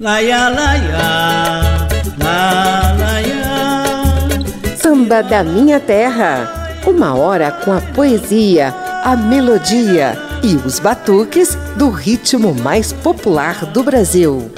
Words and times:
Laia, 0.00 0.48
laia, 0.48 1.88
la, 2.22 2.94
laia. 3.00 4.76
Samba 4.76 5.22
da 5.22 5.42
Minha 5.42 5.80
Terra. 5.80 6.78
Uma 6.86 7.16
hora 7.16 7.50
com 7.50 7.72
a 7.72 7.80
poesia, 7.80 8.72
a 9.02 9.16
melodia 9.16 10.16
e 10.40 10.54
os 10.54 10.78
batuques 10.78 11.56
do 11.76 11.90
ritmo 11.90 12.54
mais 12.54 12.92
popular 12.92 13.66
do 13.66 13.82
Brasil. 13.82 14.52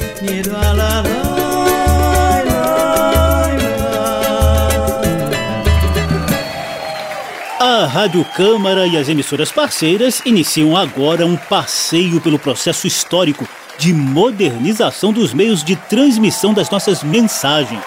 A 7.59 7.87
Rádio 7.87 8.27
Câmara 8.37 8.87
e 8.87 8.99
as 8.99 9.09
emissoras 9.09 9.51
parceiras 9.51 10.21
iniciam 10.27 10.77
agora 10.77 11.25
um 11.25 11.39
passeio 11.39 12.21
pelo 12.21 12.39
processo 12.39 12.87
histórico 12.87 13.49
de 13.81 13.95
modernização 13.95 15.11
dos 15.11 15.33
meios 15.33 15.65
de 15.65 15.75
transmissão 15.75 16.53
das 16.53 16.69
nossas 16.69 17.03
mensagens. 17.03 17.83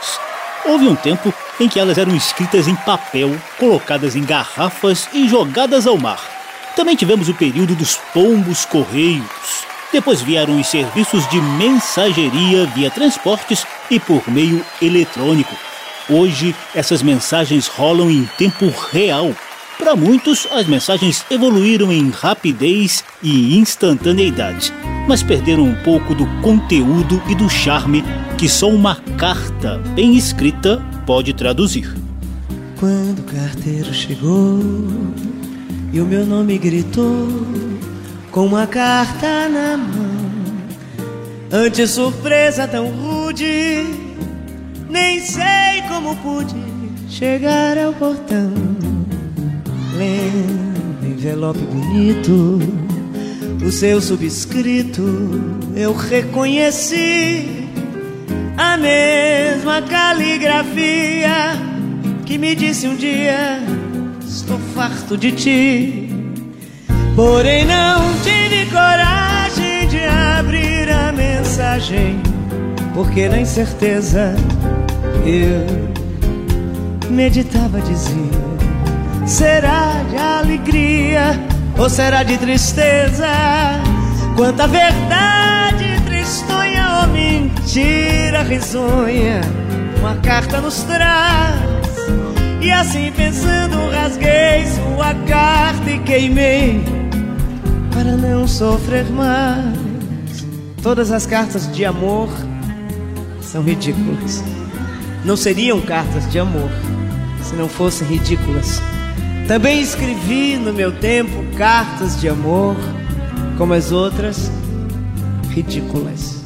Houve 0.66 0.88
um 0.88 0.96
tempo 0.96 1.32
em 1.60 1.70
que 1.70 1.80
elas 1.80 2.00
eram 2.00 2.16
escritas 2.16 2.68
em 2.68 2.76
papel, 2.78 3.30
colocadas 3.60 4.16
em 4.16 4.24
garrafas 4.24 5.08
e 5.14 5.28
jogadas 5.28 5.86
ao 5.86 5.96
mar. 5.96 6.20
Também 6.76 6.96
tivemos 6.96 7.30
o 7.30 7.36
período 7.36 7.76
dos 7.76 7.96
pombos 8.12 8.66
correios. 8.66 9.68
Depois 9.92 10.20
vieram 10.20 10.60
os 10.60 10.66
serviços 10.66 11.30
de 11.30 11.40
mensageria 11.40 12.66
via 12.66 12.90
transportes 12.90 13.64
e 13.92 14.00
por 14.00 14.28
meio 14.28 14.66
eletrônico. 14.82 15.56
Hoje, 16.10 16.56
essas 16.74 17.04
mensagens 17.04 17.68
rolam 17.68 18.10
em 18.10 18.26
tempo 18.36 18.74
real. 18.92 19.32
Para 19.78 19.96
muitos, 19.96 20.48
as 20.52 20.68
mensagens 20.68 21.26
evoluíram 21.30 21.92
em 21.92 22.10
rapidez 22.10 23.04
e 23.22 23.58
instantaneidade 23.58 24.74
mas 25.08 25.22
perderam 25.22 25.64
um 25.64 25.76
pouco 25.84 26.16
do 26.16 26.26
conteúdo 26.42 27.22
e 27.28 27.36
do 27.36 27.50
charme 27.50 28.04
que 28.38 28.48
só 28.48 28.70
uma 28.70 28.96
carta 29.18 29.78
bem 29.96 30.16
escrita 30.16 30.82
pode 31.06 31.34
traduzir. 31.34 31.94
Quando 32.80 33.20
o 33.20 33.24
carteiro 33.24 33.94
chegou 33.94 34.60
e 35.92 36.02
o 36.02 36.06
meu 36.06 36.26
nome 36.26 36.58
gritou 36.58 37.28
com 38.32 38.46
uma 38.46 38.66
carta 38.66 39.48
na 39.48 39.78
mão, 39.78 40.14
ante 41.52 41.86
surpresa 41.88 42.68
tão 42.68 42.88
rude, 42.88 43.84
nem 44.90 45.20
sei 45.20 45.82
como 45.88 46.16
pude 46.18 46.56
chegar 47.10 47.78
ao 47.78 47.94
portão. 47.94 48.83
Lendo 49.96 51.06
envelope 51.06 51.60
bonito 51.60 52.60
o 53.64 53.72
seu 53.72 54.02
subscrito 54.02 55.02
eu 55.76 55.94
reconheci 55.94 57.70
a 58.58 58.78
mesma 58.78 59.82
caligrafia 59.82 61.54
que 62.26 62.38
me 62.38 62.56
disse 62.56 62.88
um 62.88 62.96
dia: 62.96 63.60
Estou 64.26 64.58
farto 64.76 65.18
de 65.18 65.32
ti. 65.32 66.10
Porém, 67.16 67.66
não 67.66 68.14
tive 68.24 68.66
coragem 68.72 69.88
de 69.88 70.04
abrir 70.04 70.90
a 70.90 71.12
mensagem, 71.12 72.20
porque 72.94 73.30
na 73.30 73.40
incerteza 73.40 74.36
eu 75.26 75.66
meditava 77.10 77.80
dizer: 77.82 78.53
Será 79.26 80.04
de 80.10 80.18
alegria? 80.18 81.54
ou 81.78 81.90
será 81.90 82.24
de 82.24 82.38
tristeza? 82.38 83.28
Quanta 84.36 84.68
verdade 84.68 86.02
tristonha 86.06 87.02
ou 87.02 87.08
mentira 87.08 88.44
risonha 88.44 89.42
uma 90.00 90.16
carta 90.18 90.60
nos 90.60 90.84
traz. 90.84 91.60
E 92.62 92.72
assim 92.72 93.12
pensando 93.16 93.90
rasguei 93.92 94.66
sua 94.68 95.14
carta 95.28 95.90
e 95.90 96.00
queimei 96.00 96.84
para 97.94 98.16
não 98.16 98.48
sofrer 98.48 99.06
mais. 99.06 100.46
Todas 100.82 101.12
as 101.12 101.26
cartas 101.26 101.72
de 101.74 101.86
amor 101.86 102.30
são 103.42 103.64
ridículas. 103.64 104.44
Não 105.24 105.38
seriam 105.38 105.80
cartas 105.82 106.30
de 106.30 106.40
amor 106.40 106.70
se 107.42 107.56
não 107.56 107.70
fossem 107.70 108.08
ridículas. 108.08 108.82
Também 109.48 109.82
escrevi 109.82 110.56
no 110.56 110.72
meu 110.72 110.92
tempo 110.92 111.44
cartas 111.58 112.20
de 112.20 112.30
amor, 112.30 112.78
como 113.58 113.74
as 113.74 113.92
outras, 113.92 114.50
ridículas. 115.50 116.42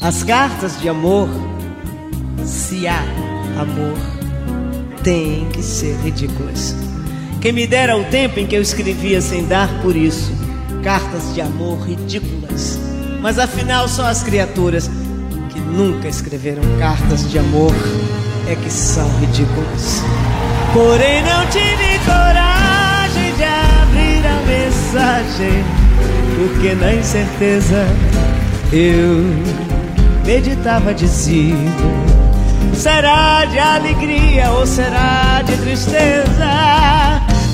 As 0.00 0.22
cartas 0.24 0.78
de 0.80 0.88
amor, 0.88 1.28
se 2.44 2.88
há 2.88 3.00
amor, 3.58 3.96
têm 5.04 5.48
que 5.50 5.62
ser 5.62 5.96
ridículas. 6.00 6.74
Quem 7.40 7.52
me 7.52 7.66
dera 7.66 7.96
o 7.96 8.04
tempo 8.04 8.40
em 8.40 8.46
que 8.46 8.56
eu 8.56 8.62
escrevia 8.62 9.20
sem 9.20 9.46
dar 9.46 9.68
por 9.80 9.94
isso 9.94 10.32
cartas 10.82 11.32
de 11.34 11.40
amor 11.40 11.78
ridículas. 11.86 12.78
Mas 13.22 13.38
afinal, 13.38 13.88
só 13.88 14.04
as 14.04 14.22
criaturas 14.22 14.90
que 15.50 15.60
nunca 15.60 16.08
escreveram 16.08 16.62
cartas 16.78 17.30
de 17.30 17.38
amor 17.38 17.72
é 18.48 18.54
que 18.56 18.70
são 18.70 19.08
ridículas. 19.20 20.02
Porém 20.74 21.22
não 21.22 21.46
tive 21.46 22.00
coragem 22.04 23.32
de 23.36 23.44
abrir 23.44 24.26
a 24.26 24.42
mensagem 24.44 25.64
Porque 26.36 26.74
na 26.74 26.94
incerteza 26.94 27.86
eu 28.72 29.24
meditava 30.26 30.92
dizer 30.92 31.54
Será 32.74 33.44
de 33.44 33.56
alegria 33.56 34.50
ou 34.50 34.66
será 34.66 35.42
de 35.46 35.56
tristeza? 35.58 36.50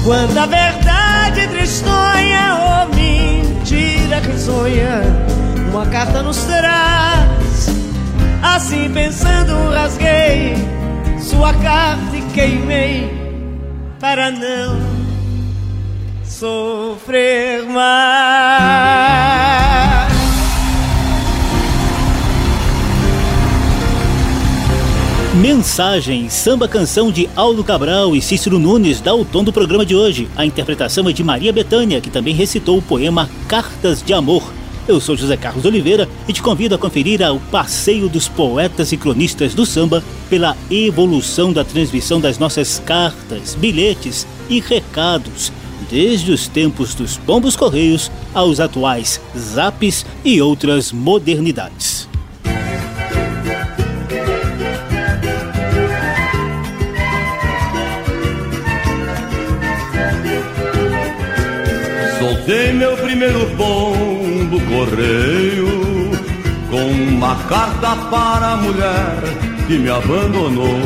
Quando 0.03 0.39
a 0.39 0.47
verdade 0.47 1.47
tristonha 1.49 2.89
ou 2.89 2.97
mentira 2.97 4.21
risonha 4.21 5.03
Uma 5.71 5.85
carta 5.85 6.23
nos 6.23 6.39
traz 6.45 7.69
Assim 8.43 8.91
pensando 8.91 9.75
rasguei 9.75 10.80
sua 11.31 11.55
carta 11.55 12.17
e 12.17 12.23
queimei 12.35 13.09
para 14.01 14.33
não 14.33 14.81
sofrer 16.25 17.65
mais. 17.67 18.91
Mensagem, 25.37 26.29
samba 26.29 26.67
canção 26.67 27.13
de 27.13 27.31
Aldo 27.37 27.63
Cabral 27.63 28.17
e 28.17 28.21
Cícero 28.21 28.59
Nunes 28.59 29.01
dá 29.01 29.15
o 29.15 29.25
tom 29.25 29.45
do 29.45 29.53
programa 29.53 29.87
de 29.87 29.95
hoje. 29.95 30.29
A 30.37 30.45
interpretação 30.45 31.09
é 31.09 31.13
de 31.13 31.23
Maria 31.23 31.53
Bethânia, 31.53 32.01
que 32.01 32.11
também 32.11 32.35
recitou 32.35 32.77
o 32.79 32.83
poema 32.83 33.31
Cartas 33.49 34.03
de 34.03 34.13
Amor. 34.13 34.60
Eu 34.91 35.01
sou 35.01 35.17
José 35.17 35.37
Carlos 35.37 35.65
Oliveira 35.65 36.09
e 36.27 36.33
te 36.33 36.43
convido 36.43 36.75
a 36.75 36.79
conferir 36.79 37.21
o 37.23 37.39
passeio 37.39 38.09
dos 38.09 38.27
poetas 38.27 38.91
e 38.91 38.97
cronistas 38.97 39.55
do 39.55 39.65
samba 39.65 40.03
pela 40.29 40.57
evolução 40.69 41.53
da 41.53 41.63
transmissão 41.63 42.21
das 42.21 42.39
nossas 42.39 42.83
cartas, 42.85 43.55
bilhetes 43.55 44.27
e 44.49 44.59
recados, 44.59 45.53
desde 45.89 46.33
os 46.33 46.49
tempos 46.49 46.93
dos 46.93 47.17
pombos 47.17 47.55
correios 47.55 48.11
aos 48.35 48.59
atuais 48.59 49.21
zaps 49.39 50.05
e 50.25 50.43
outras 50.43 50.91
modernidades. 50.91 52.09
Soltei 62.19 62.73
meu 62.73 62.97
primeiro 62.97 63.47
pombo 63.57 63.90
correio 64.81 66.11
com 66.71 66.91
uma 67.15 67.35
carta 67.49 67.97
para 68.11 68.53
a 68.53 68.57
mulher 68.57 69.19
que 69.67 69.79
me 69.79 69.91
abandonou. 69.91 70.81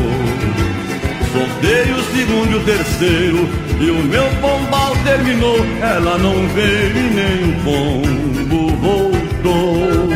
Soltei 1.32 1.92
o 1.92 2.02
segundo 2.12 2.50
e 2.50 2.54
o 2.56 2.64
terceiro 2.64 3.48
e 3.80 3.90
o 3.90 4.02
meu 4.04 4.24
pombal 4.40 4.96
terminou. 5.04 5.58
Ela 5.80 6.18
não 6.18 6.48
veio 6.48 6.96
e 6.96 7.10
nem 7.14 7.50
o 7.50 7.54
pombo 7.62 8.68
voltou. 8.82 10.08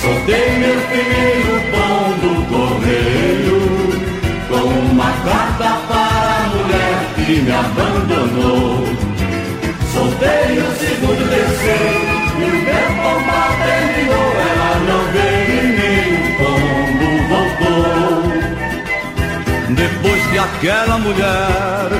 Soltei 0.00 0.58
meu 0.58 0.80
primeiro 0.88 1.54
pombo 1.74 2.30
correio 2.48 3.60
com 4.48 4.92
uma 4.92 5.12
carta 5.24 5.68
para 5.88 6.36
a 6.36 6.48
mulher 6.54 6.96
que 7.26 7.42
me 7.42 7.52
abandonou. 7.52 8.84
Soltei 9.92 10.58
o 10.58 10.70
segundo 10.78 11.20
e 11.20 11.28
terceiro 11.28 12.04
o 12.04 12.06
meu 12.06 12.23
aquela 20.64 20.98
mulher 20.98 21.90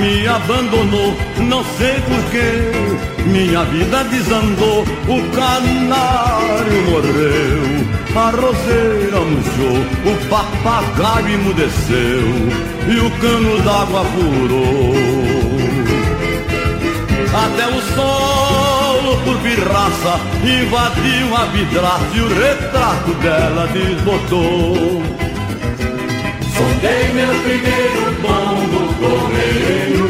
me 0.00 0.26
abandonou, 0.28 1.16
não 1.38 1.64
sei 1.76 2.00
porquê. 2.00 2.70
Minha 3.26 3.64
vida 3.64 4.04
desandou, 4.04 4.82
o 4.82 5.30
canário 5.34 6.82
morreu, 6.88 7.62
a 8.14 8.30
roseira 8.30 9.20
murchou, 9.20 9.78
o 10.04 10.28
papagaio 10.28 11.34
emudeceu 11.34 12.22
e 12.88 13.00
o 13.00 13.10
cano 13.18 13.60
d'água 13.62 14.04
furou. 14.04 14.94
Até 17.34 17.66
o 17.66 17.80
sol, 17.94 18.35
por 19.24 19.36
pirraça, 19.38 20.20
invadiu 20.42 21.36
a 21.36 21.44
vidraça 21.46 22.06
e 22.14 22.20
o 22.20 22.28
retrato 22.28 23.14
dela 23.14 23.66
desbotou. 23.68 25.02
Sondei 26.56 27.12
meu 27.12 27.34
primeiro 27.42 28.14
pombo 28.22 28.94
correio 28.94 30.06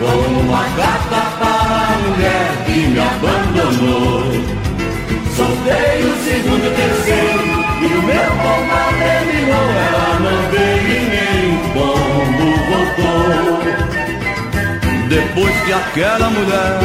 Com 0.00 0.40
uma 0.40 0.64
carta 0.76 1.20
para 1.38 1.76
a 1.86 1.98
mulher 1.98 2.64
que 2.66 2.78
me 2.88 2.98
que 15.64 15.72
aquela 15.72 16.30
mulher 16.30 16.78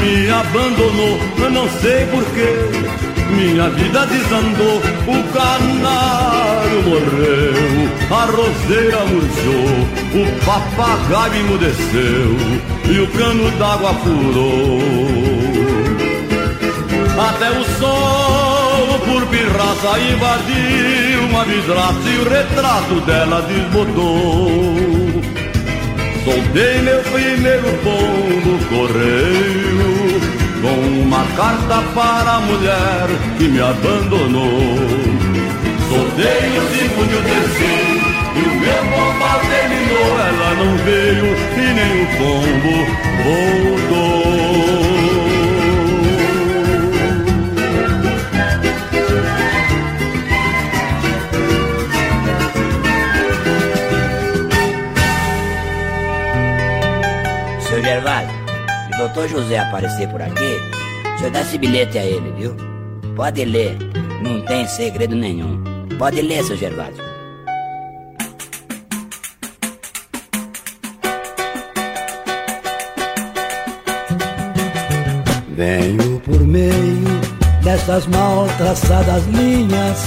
me 0.00 0.30
abandonou. 0.30 1.18
Eu 1.38 1.50
não 1.50 1.68
sei 1.80 2.06
porquê 2.06 3.04
minha 3.34 3.68
vida 3.70 4.06
desandou, 4.06 4.76
o 5.08 5.22
canário 5.32 6.82
morreu, 6.84 7.88
a 8.10 8.24
roseira 8.26 9.04
murchou, 9.06 9.68
o 10.14 10.44
papagaio 10.44 11.34
emudeceu. 11.40 12.36
E 12.86 13.00
o 13.00 13.06
cano 13.08 13.50
d'água 13.58 13.94
furou. 13.94 14.80
Até 17.18 17.50
o 17.50 17.64
sol, 17.78 18.98
por 19.06 19.26
pirraça, 19.26 19.98
invadiu 19.98 21.20
uma 21.30 21.44
vidraça 21.44 22.08
e 22.08 22.18
o 22.18 22.28
retrato 22.28 23.00
dela 23.06 23.42
desbotou. 23.42 25.03
Soltei 26.24 26.80
meu 26.80 27.02
primeiro 27.02 27.70
pombo 27.84 28.58
correio 28.70 30.20
com 30.62 31.02
uma 31.02 31.22
carta 31.36 31.82
para 31.94 32.36
a 32.36 32.40
mulher 32.40 33.08
que 33.36 33.48
me 33.48 33.60
abandonou. 33.60 34.78
Soltei 35.86 36.48
o 36.56 36.64
segundo 36.72 37.12
e 37.12 37.16
o 37.16 37.22
terceiro, 37.22 38.06
e 38.36 38.40
o 38.40 38.54
meu 38.58 38.82
bombal 38.84 39.40
terminou. 39.50 40.12
Ela 40.18 40.50
não 40.54 40.72
veio 40.78 41.28
e 41.56 41.66
nem 41.74 41.92
o 42.00 42.06
pombo 42.16 42.74
voltou. 43.22 44.53
Gervásio, 57.94 58.28
doutor 58.98 59.28
José 59.28 59.56
aparecer 59.56 60.08
por 60.08 60.20
aqui, 60.20 60.58
o 61.14 61.18
senhor 61.18 61.30
dá 61.30 61.42
esse 61.42 61.56
bilhete 61.56 61.96
a 61.96 62.04
ele, 62.04 62.32
viu? 62.32 62.56
Pode 63.14 63.44
ler, 63.44 63.78
não 64.20 64.44
tem 64.46 64.66
segredo 64.66 65.14
nenhum. 65.14 65.62
Pode 65.96 66.20
ler, 66.20 66.42
seu 66.42 66.56
Gervásio. 66.56 67.04
Venho 75.50 76.18
por 76.18 76.40
meio 76.40 77.20
dessas 77.62 78.08
mal 78.08 78.48
traçadas 78.58 79.24
linhas 79.26 80.04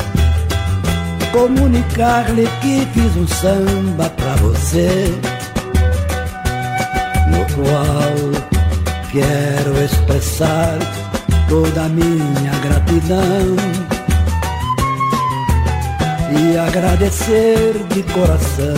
comunicar-lhe 1.31 2.47
que 2.61 2.85
fiz 2.93 3.15
um 3.15 3.27
samba 3.27 4.09
pra 4.09 4.35
você, 4.37 5.05
qual 7.57 8.47
Quero 9.11 9.83
expressar 9.83 10.77
toda 11.47 11.85
a 11.85 11.89
minha 11.89 12.51
gratidão 12.61 13.55
e 16.37 16.57
agradecer 16.57 17.73
de 17.93 18.03
coração 18.03 18.75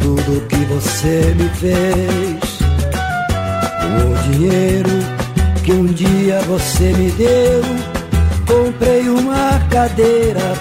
tudo 0.00 0.46
que 0.46 0.64
você 0.66 1.34
me 1.36 1.48
fez. 1.50 2.58
O 3.98 4.30
dinheiro 4.30 4.90
que 5.64 5.72
um 5.72 5.86
dia 5.86 6.40
você 6.42 6.92
me 6.92 7.10
deu, 7.10 7.62
comprei 8.46 9.08
uma 9.08 9.58
cadeira 9.70 10.54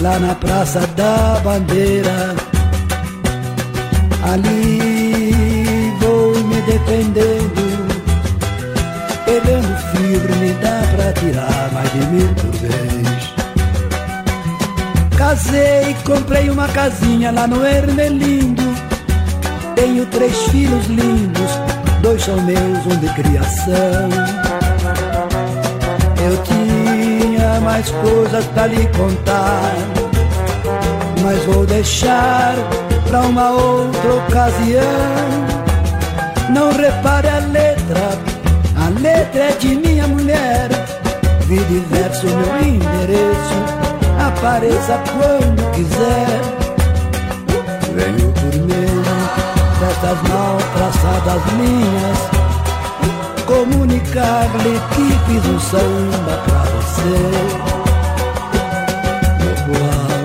lá 0.00 0.20
na 0.20 0.34
Praça 0.36 0.86
da 0.96 1.40
Bandeira. 1.40 2.36
Ali 4.32 4.93
defendendo 6.64 7.84
pegando 9.24 9.76
firme, 9.92 10.52
dá 10.60 10.80
pra 10.94 11.12
tirar 11.14 11.70
mais 11.72 11.90
de 11.92 12.06
mil 12.06 12.28
por 12.34 12.50
vez. 12.52 13.34
Casei, 15.16 15.96
comprei 16.04 16.50
uma 16.50 16.68
casinha 16.68 17.32
lá 17.32 17.46
no 17.46 17.64
Ermelindo. 17.64 18.62
Tenho 19.74 20.06
três 20.06 20.36
filhos 20.44 20.86
lindos, 20.86 21.50
dois 22.00 22.22
são 22.22 22.40
meus, 22.42 22.86
um 22.86 22.96
de 22.96 23.08
criação. 23.14 24.08
Eu 26.24 26.36
tinha 26.44 27.60
mais 27.60 27.90
coisas 27.90 28.44
pra 28.46 28.66
lhe 28.66 28.86
contar, 28.88 29.74
mas 31.22 31.42
vou 31.44 31.66
deixar 31.66 32.54
pra 33.08 33.20
uma 33.20 33.50
outra 33.50 34.14
ocasião. 34.14 35.53
Não 36.50 36.72
repare 36.72 37.28
a 37.28 37.38
letra 37.38 38.34
a 38.84 38.88
letra 39.00 39.44
é 39.44 39.52
de 39.52 39.76
minha 39.76 40.06
mulher, 40.06 40.68
vi 41.46 41.56
diverso 41.56 42.26
meu 42.26 42.60
endereço, 42.60 43.56
apareça 44.18 45.02
quando 45.12 45.70
quiser. 45.72 46.40
Venho 47.94 48.30
por 48.32 48.54
meio 48.66 49.02
dessas 49.80 50.28
mal 50.28 50.58
traçadas 50.74 51.42
linhas, 51.56 52.18
comunicar-lhe 53.46 54.78
que 54.90 55.06
fiz 55.26 55.46
um 55.46 55.60
samba 55.60 56.42
pra 56.44 56.62
você, 56.74 57.16
no 59.40 59.52
qual 59.72 60.24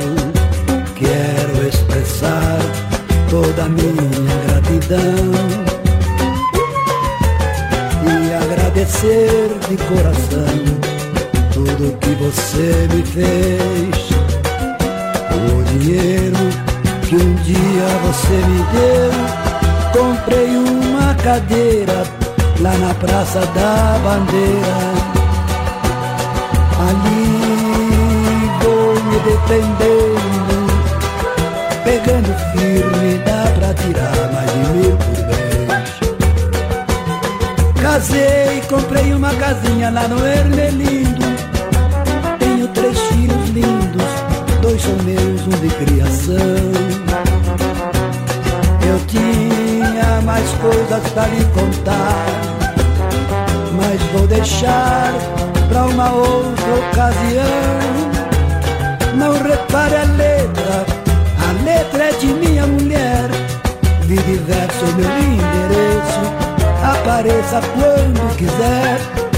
quero 0.95 1.67
expressar 1.67 2.59
toda 3.29 3.63
a 3.63 3.69
minha 3.69 4.37
gratidão 4.47 5.68
agradecer 8.99 9.49
de 9.69 9.77
coração 9.85 10.59
tudo 11.53 11.97
que 11.99 12.15
você 12.15 12.87
me 12.93 13.03
fez. 13.03 14.09
O 15.31 15.63
dinheiro 15.63 16.37
que 17.07 17.15
um 17.15 17.35
dia 17.35 17.87
você 18.03 18.35
me 18.35 18.61
deu, 18.73 19.11
comprei 19.93 20.49
uma 20.57 21.15
cadeira 21.15 22.03
lá 22.59 22.73
na 22.77 22.93
Praça 22.95 23.39
da 23.39 23.99
Bandeira. 24.03 24.77
Ali 26.89 27.29
vou 28.61 28.93
me 29.05 29.17
defendendo, 29.19 30.18
no 39.91 40.25
Ermelindo. 40.25 41.25
Tenho 42.37 42.67
três 42.69 42.97
filhos 43.07 43.49
lindos, 43.49 44.03
dois 44.61 44.81
são 44.81 44.95
meus, 45.03 45.41
um 45.41 45.49
de 45.49 45.69
criação. 45.83 46.35
Eu 48.87 48.99
tinha 49.07 50.21
mais 50.23 50.47
coisas 50.61 51.09
pra 51.11 51.25
lhe 51.27 51.43
contar, 51.45 52.25
mas 53.75 54.01
vou 54.13 54.27
deixar 54.27 55.11
pra 55.67 55.85
uma 55.85 56.11
outra 56.11 56.75
ocasião. 56.91 58.09
Não 59.15 59.33
repare 59.41 59.95
a 59.95 60.03
letra, 60.03 60.85
a 61.47 61.63
letra 61.63 62.03
é 62.03 62.11
de 62.13 62.27
minha 62.27 62.67
mulher. 62.67 63.29
Vi 64.03 64.17
diverso 64.17 64.85
meu 64.95 65.09
endereço 65.19 66.39
apareça 66.83 67.61
quando 67.73 68.37
quiser. 68.37 69.28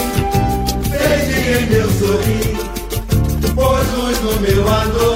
desde 0.91 1.37
em 1.51 1.65
meu 1.67 1.89
sorri, 1.89 2.57
pois 3.55 3.87
luz 3.93 4.21
no 4.21 4.39
meu 4.39 4.67
ador. 4.67 5.08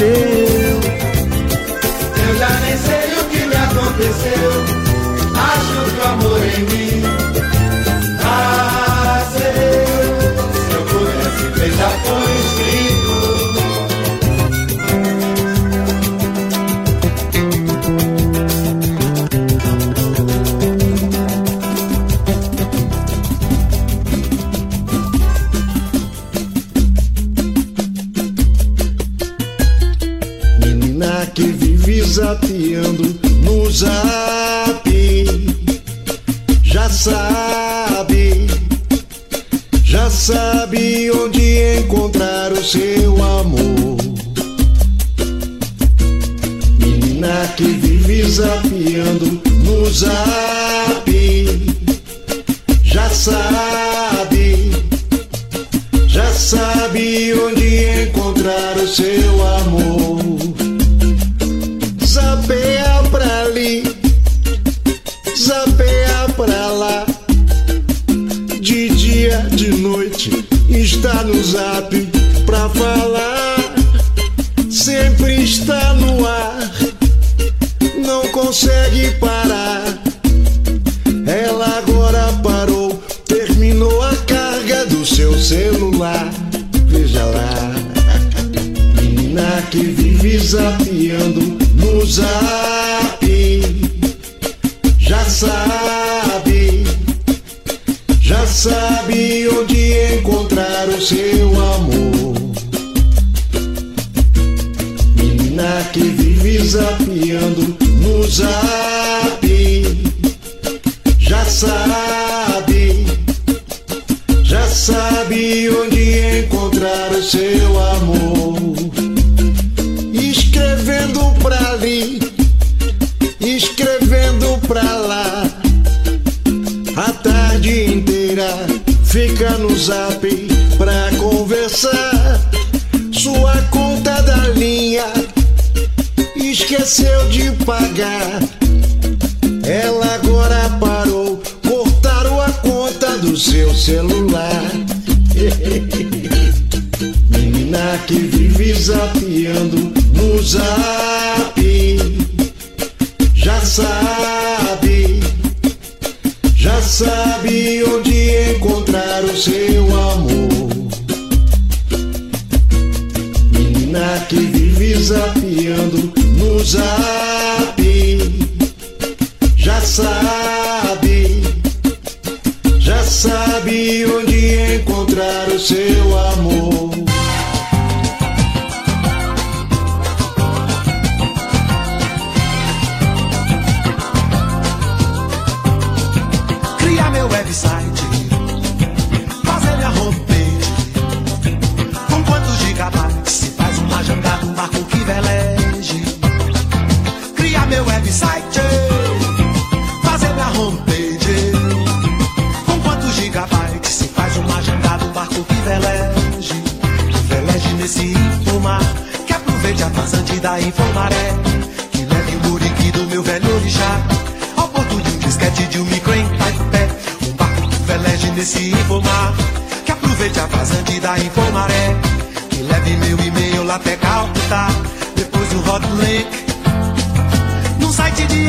você. 0.00 0.49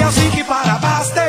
Ele 0.02 0.08
é 0.08 0.42
o 0.42 0.46
para 0.46 0.80
basta. 0.80 1.21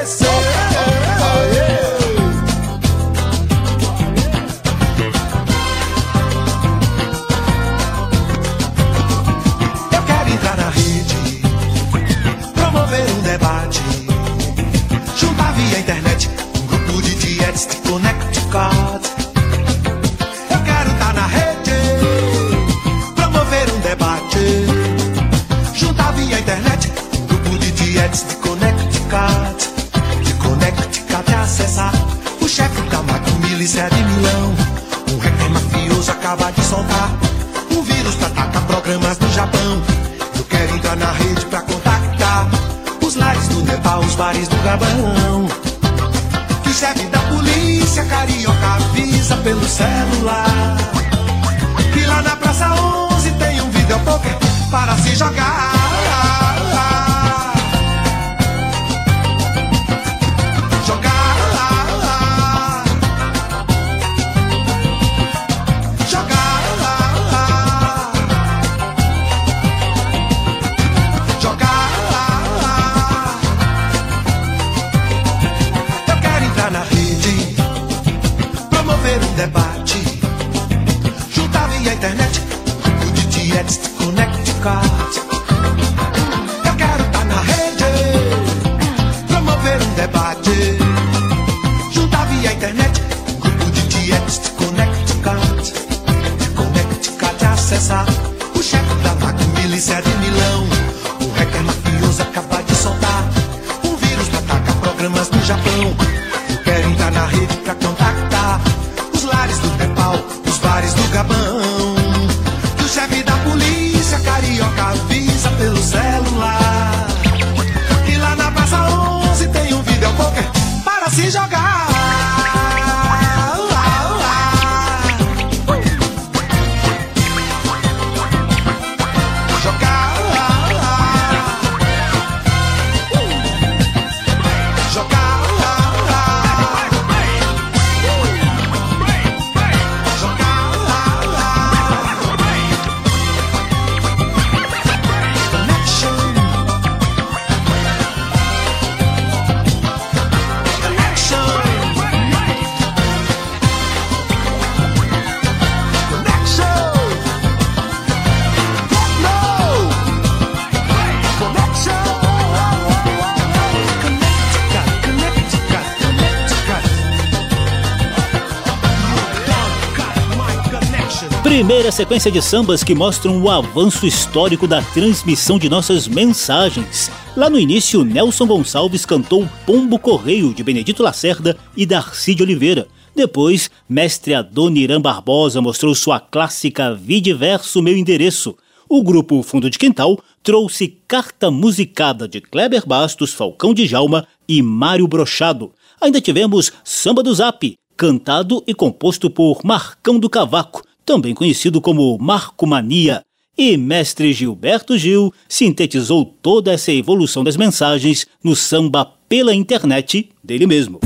Primeira 171.63 171.93
sequência 171.93 172.29
de 172.29 172.43
sambas 172.43 172.83
que 172.83 172.93
mostram 172.93 173.41
o 173.41 173.49
avanço 173.49 174.05
histórico 174.05 174.67
da 174.67 174.83
transmissão 174.83 175.61
de 175.61 175.69
nossas 175.69 176.09
mensagens. 176.09 177.09
Lá 177.37 177.49
no 177.49 177.57
início, 177.57 178.03
Nelson 178.03 178.49
Gonçalves 178.49 179.07
cantou 179.07 179.49
Pombo 179.65 179.97
Correio 179.97 180.53
de 180.53 180.65
Benedito 180.65 181.05
Lacerda 181.05 181.57
e 181.77 181.87
Darcy 181.87 182.35
de 182.35 182.43
Oliveira. 182.43 182.89
Depois, 183.15 183.71
mestre 183.89 184.35
Adoniran 184.35 185.01
Barbosa 185.01 185.61
mostrou 185.61 185.95
sua 185.95 186.19
clássica 186.19 186.97
Vidiverso 186.97 187.81
Meu 187.81 187.97
Endereço. 187.97 188.57
O 188.89 189.01
grupo 189.01 189.41
Fundo 189.45 189.71
de 189.71 189.79
Quintal 189.79 190.19
trouxe 190.43 190.99
Carta 191.07 191.49
Musicada 191.49 192.27
de 192.27 192.41
Kleber 192.41 192.83
Bastos, 192.85 193.33
Falcão 193.33 193.73
de 193.73 193.87
Jalma 193.87 194.27
e 194.49 194.61
Mário 194.63 195.07
Brochado. 195.07 195.71
Ainda 196.01 196.21
tivemos 196.21 196.73
Samba 196.83 197.23
do 197.23 197.33
Zap, 197.33 197.79
cantado 197.97 198.65
e 198.67 198.75
composto 198.75 199.31
por 199.31 199.61
Marcão 199.63 200.19
do 200.19 200.29
Cavaco 200.29 200.83
também 201.05 201.35
conhecido 201.35 201.81
como 201.81 202.19
Marcomania, 202.19 203.23
e 203.57 203.77
mestre 203.77 204.33
Gilberto 204.33 204.97
Gil 204.97 205.33
sintetizou 205.49 206.25
toda 206.25 206.73
essa 206.73 206.91
evolução 206.91 207.45
das 207.45 207.57
mensagens 207.57 208.27
no 208.43 208.57
samba 208.57 209.05
pela 209.29 209.55
internet 209.55 210.31
dele 210.43 210.67
mesmo. 210.67 211.01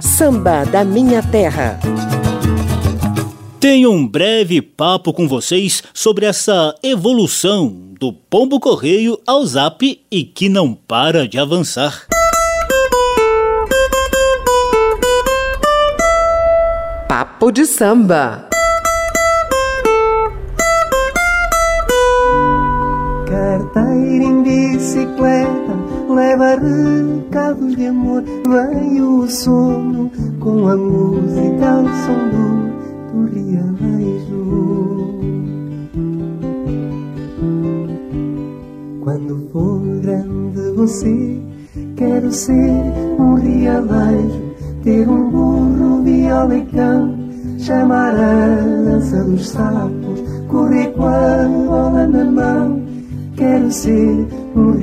Samba 0.00 0.64
da 0.64 0.84
Minha 0.84 1.22
Terra. 1.22 1.78
Tenho 3.60 3.90
um 3.90 4.06
breve 4.06 4.62
papo 4.62 5.12
com 5.12 5.26
vocês 5.26 5.82
sobre 5.92 6.26
essa 6.26 6.74
evolução 6.82 7.88
do 7.98 8.12
pombo 8.12 8.60
correio 8.60 9.18
ao 9.26 9.44
zap 9.44 10.00
e 10.08 10.24
que 10.24 10.48
não 10.48 10.72
para 10.72 11.26
de 11.26 11.38
avançar. 11.38 12.06
Papo 17.08 17.50
de 17.50 17.66
samba. 17.66 18.47
Bicicleta 24.78 25.74
leva 26.08 26.56
recados 26.56 27.76
de 27.76 27.86
amor. 27.86 28.22
Vem 28.22 29.00
o 29.02 29.28
sono 29.28 30.10
com 30.40 30.68
a 30.68 30.76
música 30.76 31.70
ao 31.70 31.84
som 31.84 32.28
do, 32.30 32.68
do. 33.12 33.38
Quando 39.02 39.48
for 39.52 39.80
grande 40.00 40.72
você, 40.76 41.40
quero 41.96 42.30
ser 42.30 42.72
um 43.18 43.34
realejo, 43.34 44.54
ter 44.82 45.08
um 45.08 45.30
burro 45.30 46.02
violecão, 46.02 47.14
chamar 47.58 48.14
a 48.14 48.56
dança 48.84 49.24
dos 49.24 49.48
sapos, 49.48 50.22
correr 50.48 50.92
com 50.92 51.06
a 51.06 51.48
bola 51.66 52.06
na 52.06 52.24
mão. 52.24 52.87
Quero 53.38 53.70
ser 53.70 54.26
um. 54.56 54.78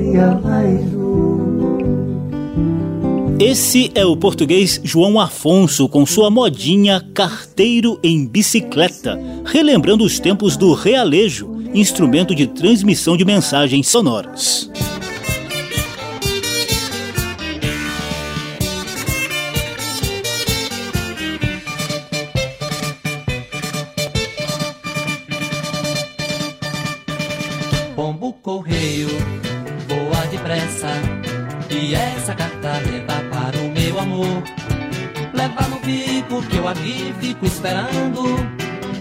Esse 3.38 3.92
é 3.94 4.02
o 4.04 4.16
português 4.16 4.80
João 4.82 5.20
Afonso 5.20 5.86
com 5.90 6.06
sua 6.06 6.30
modinha 6.30 7.04
Carteiro 7.12 8.00
em 8.02 8.26
Bicicleta, 8.26 9.20
relembrando 9.44 10.04
os 10.04 10.18
tempos 10.18 10.56
do 10.56 10.72
realejo, 10.72 11.54
instrumento 11.74 12.34
de 12.34 12.46
transmissão 12.46 13.14
de 13.14 13.26
mensagens 13.26 13.88
sonoras. 13.88 14.70
Ali 36.78 37.14
fico 37.20 37.46
esperando. 37.46 38.22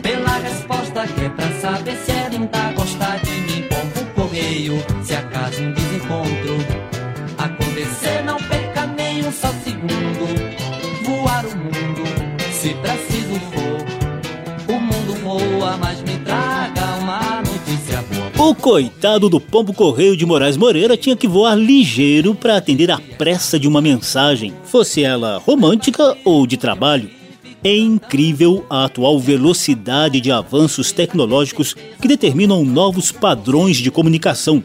Pela 0.02 0.38
resposta 0.38 1.08
que 1.08 1.26
é 1.26 1.30
pra 1.30 1.52
saber 1.60 1.96
se 1.98 2.12
ela 2.12 2.30
ainda 2.32 2.72
gosta 2.74 3.20
de 3.24 3.32
mim. 3.32 3.64
Pombo 3.70 4.12
correio, 4.14 4.84
se 5.04 5.16
acaso 5.16 5.62
um 5.62 5.74
desencontro 5.74 6.86
acontecer, 7.38 8.24
não 8.24 8.38
perca 8.38 8.86
nem 8.88 9.26
um 9.26 9.32
só 9.32 9.48
segundo. 9.64 10.26
Voar 11.04 11.46
o 11.46 11.58
mundo, 11.58 12.04
se 12.52 12.74
preciso 12.76 13.40
for. 13.52 14.76
O 14.76 14.80
mundo 14.80 15.14
voa, 15.22 15.78
mas 15.78 16.02
me 16.02 16.18
traga 16.20 16.96
uma 17.00 17.42
notícia 17.42 18.04
boa. 18.04 18.50
O 18.50 18.56
coitado 18.56 19.30
do 19.30 19.40
pombo 19.40 19.74
correio 19.74 20.18
de 20.18 20.26
Moraes 20.26 20.58
Moreira 20.58 20.98
tinha 20.98 21.16
que 21.16 21.28
voar 21.28 21.56
ligeiro 21.56 22.34
para 22.34 22.58
atender 22.58 22.92
a 22.92 23.00
pressa 23.18 23.60
de 23.60 23.68
uma 23.68 23.82
mensagem, 23.82 24.54
fosse 24.64 25.04
ela 25.04 25.38
romântica 25.38 26.18
ou 26.24 26.48
de 26.48 26.58
trabalho. 26.58 27.10
É 27.66 27.76
incrível 27.76 28.64
a 28.70 28.86
atual 28.86 29.20
velocidade 29.20 30.22
de 30.22 30.32
avanços 30.32 30.92
tecnológicos 30.92 31.76
que 32.00 32.08
determinam 32.08 32.64
novos 32.64 33.12
padrões 33.12 33.78
de 33.78 33.90
comunicação. 33.90 34.64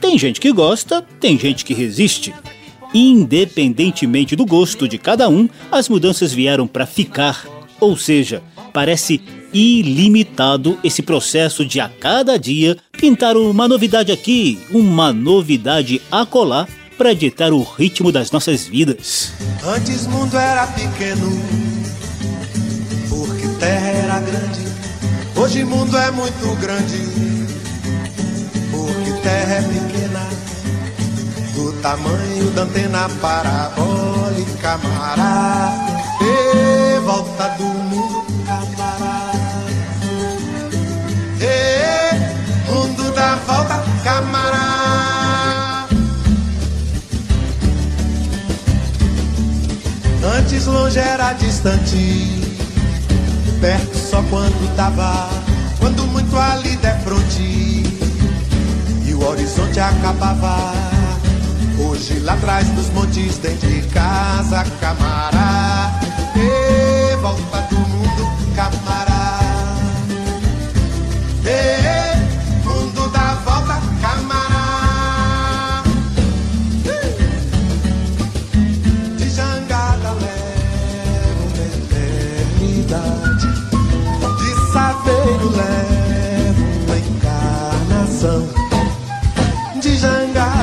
Tem 0.00 0.16
gente 0.16 0.40
que 0.40 0.52
gosta, 0.52 1.02
tem 1.18 1.36
gente 1.36 1.64
que 1.64 1.74
resiste. 1.74 2.32
Independentemente 2.94 4.36
do 4.36 4.46
gosto 4.46 4.86
de 4.86 4.96
cada 4.96 5.28
um, 5.28 5.48
as 5.72 5.88
mudanças 5.88 6.32
vieram 6.32 6.68
para 6.68 6.86
ficar. 6.86 7.44
Ou 7.80 7.96
seja, 7.96 8.40
parece 8.72 9.20
ilimitado 9.52 10.78
esse 10.84 11.02
processo 11.02 11.64
de 11.66 11.80
a 11.80 11.88
cada 11.88 12.38
dia 12.38 12.76
pintar 12.92 13.36
uma 13.36 13.66
novidade 13.66 14.12
aqui, 14.12 14.56
uma 14.70 15.12
novidade 15.12 16.00
acolá 16.12 16.68
para 16.96 17.12
ditar 17.12 17.52
o 17.52 17.64
ritmo 17.64 18.12
das 18.12 18.30
nossas 18.30 18.68
vidas. 18.68 19.32
Antes 19.64 20.06
mundo 20.06 20.36
era 20.36 20.68
pequeno, 20.68 21.65
era 24.16 24.20
grande. 24.20 24.66
Hoje 25.34 25.64
mundo 25.64 25.96
é 25.96 26.10
muito 26.10 26.56
grande, 26.60 26.98
porque 28.70 29.12
terra 29.22 29.54
é 29.54 29.62
pequena. 29.62 30.26
Do 31.54 31.72
tamanho 31.80 32.50
da 32.52 32.62
antena 32.62 33.08
parabólica, 33.20 34.78
mará. 34.78 35.72
E 36.20 36.98
volta 37.00 37.48
do 37.58 37.64
mundo, 37.64 38.24
camará. 38.46 39.32
E 41.40 42.70
mundo 42.70 43.14
da 43.14 43.36
volta, 43.46 43.84
camará. 44.02 45.86
Antes 50.38 50.66
longe 50.66 50.98
era 50.98 51.32
distante, 51.34 52.45
perto 53.66 53.98
só 53.98 54.22
quando 54.30 54.76
tava, 54.76 55.28
quando 55.80 56.06
muito 56.06 56.36
ali 56.36 56.76
de 56.76 56.92
fronte 57.02 57.42
e 59.04 59.12
o 59.12 59.28
horizonte 59.28 59.80
acabava. 59.80 60.72
Hoje 61.76 62.20
lá 62.20 62.34
atrás 62.34 62.68
dos 62.68 62.88
montes, 62.90 63.38
dentro 63.38 63.68
de 63.68 63.82
casa, 63.88 64.64
camará, 64.80 65.98
e 66.36 67.16
volta 67.16 67.60
do 67.62 67.76
mundo, 67.76 68.54
camará, 68.54 69.40
e 71.44 72.05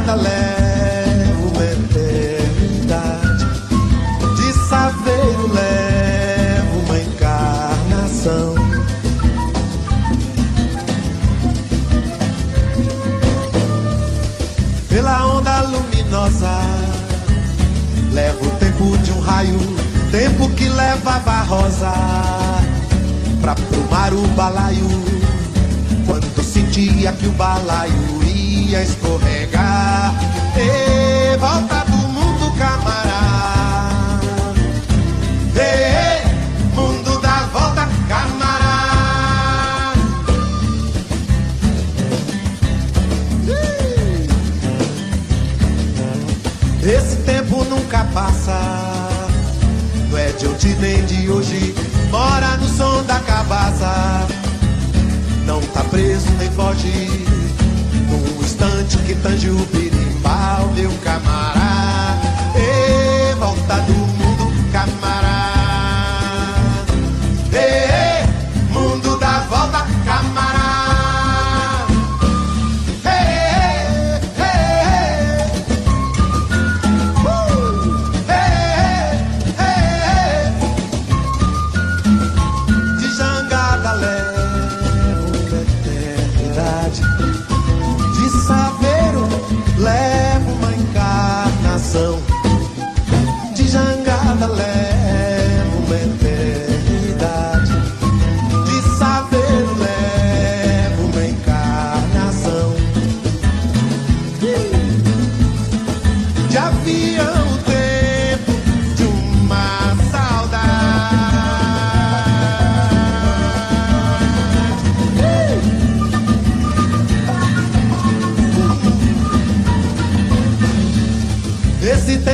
jangada 0.03 0.15
leva 0.15 1.47
uma 1.47 1.63
eternidade 1.63 3.45
De 4.35 4.53
saveiro 4.67 5.51
leva 5.53 6.77
uma 6.85 6.99
encarnação 6.99 8.55
Pela 14.89 15.25
onda 15.25 15.61
luminosa 15.61 16.59
Leva 18.11 18.45
o 18.45 18.49
tempo 18.57 18.97
de 18.99 19.11
um 19.11 19.19
raio, 19.21 19.59
tempo 20.11 20.47
que 20.51 20.69
levava 20.69 21.31
a 21.31 21.41
rosa 21.41 21.93
pra 23.41 23.55
plumar 23.55 24.13
o 24.13 24.21
balaio. 24.35 24.87
Quando 26.05 26.43
sentia 26.43 27.11
que 27.13 27.25
o 27.25 27.31
balaio 27.31 28.22
escorregar, 29.03 30.13
e 30.55 31.37
volta 31.37 31.83
do 31.85 31.97
mundo, 32.07 32.53
camará. 32.57 34.19
E 35.55 36.75
mundo 36.75 37.19
da 37.21 37.49
volta, 37.51 37.87
camará. 38.07 39.93
Esse 46.81 47.17
tempo 47.17 47.63
nunca 47.65 48.05
passa, 48.13 48.59
não 50.09 50.17
é 50.17 50.31
de 50.31 50.47
ontem 50.47 50.75
nem 50.75 51.05
de 51.05 51.29
hoje. 51.29 51.75
Mora 52.09 52.57
no 52.57 52.67
som 52.67 53.03
da 53.03 53.19
cabaça, 53.21 54.27
não 55.45 55.61
tá 55.61 55.83
preso 55.85 56.29
nem 56.37 56.51
foge. 56.51 57.25
Que 59.05 59.13
tange 59.15 59.49
o 59.49 59.57
berimbau, 59.65 60.71
meu 60.73 60.89
camará. 61.03 62.32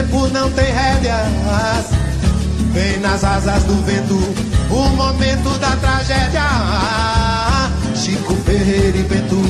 Tempo 0.09 0.27
não 0.29 0.51
tem 0.51 0.65
rédeas. 0.65 1.87
Vem 2.73 2.99
nas 2.99 3.23
asas 3.23 3.63
do 3.63 3.75
vento 3.83 4.15
o 4.69 4.89
momento 4.95 5.57
da 5.59 5.75
tragédia. 5.77 6.43
Chico 7.95 8.35
Ferreira 8.45 8.97
e 8.97 9.03
Bento 9.03 9.41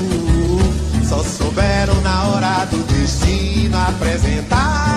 só 1.07 1.23
souberam 1.23 1.99
na 2.01 2.23
hora 2.23 2.65
do 2.65 2.77
destino 2.83 3.77
apresentar. 3.77 4.88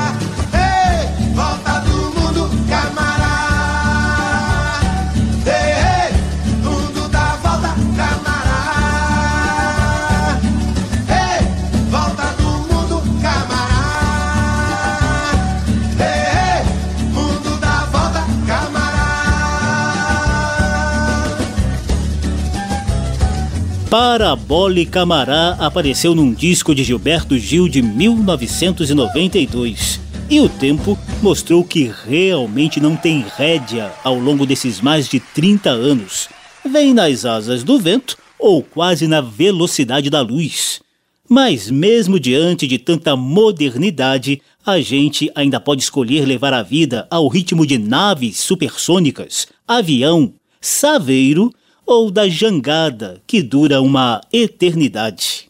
Parabole 24.52 24.84
Camará 24.84 25.56
apareceu 25.58 26.14
num 26.14 26.30
disco 26.30 26.74
de 26.74 26.84
Gilberto 26.84 27.38
Gil 27.38 27.70
de 27.70 27.80
1992. 27.80 29.98
E 30.28 30.40
o 30.40 30.48
tempo 30.50 30.98
mostrou 31.22 31.64
que 31.64 31.90
realmente 32.04 32.78
não 32.78 32.94
tem 32.94 33.24
rédea 33.34 33.90
ao 34.04 34.18
longo 34.18 34.44
desses 34.44 34.82
mais 34.82 35.08
de 35.08 35.18
30 35.18 35.70
anos. 35.70 36.28
Vem 36.70 36.92
nas 36.92 37.24
asas 37.24 37.64
do 37.64 37.78
vento 37.78 38.18
ou 38.38 38.62
quase 38.62 39.06
na 39.06 39.22
velocidade 39.22 40.10
da 40.10 40.20
luz. 40.20 40.82
Mas, 41.26 41.70
mesmo 41.70 42.20
diante 42.20 42.66
de 42.66 42.76
tanta 42.76 43.16
modernidade, 43.16 44.42
a 44.66 44.82
gente 44.82 45.32
ainda 45.34 45.58
pode 45.58 45.82
escolher 45.82 46.26
levar 46.26 46.52
a 46.52 46.62
vida 46.62 47.06
ao 47.10 47.26
ritmo 47.26 47.66
de 47.66 47.78
naves 47.78 48.40
supersônicas, 48.40 49.46
avião, 49.66 50.34
saveiro 50.60 51.50
ou 51.86 52.10
da 52.10 52.28
jangada, 52.28 53.20
que 53.26 53.42
dura 53.42 53.80
uma 53.80 54.20
eternidade. 54.32 55.48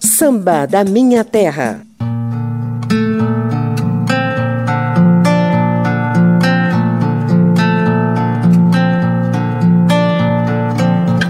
Samba 0.00 0.66
da 0.66 0.84
Minha 0.84 1.24
Terra. 1.24 1.86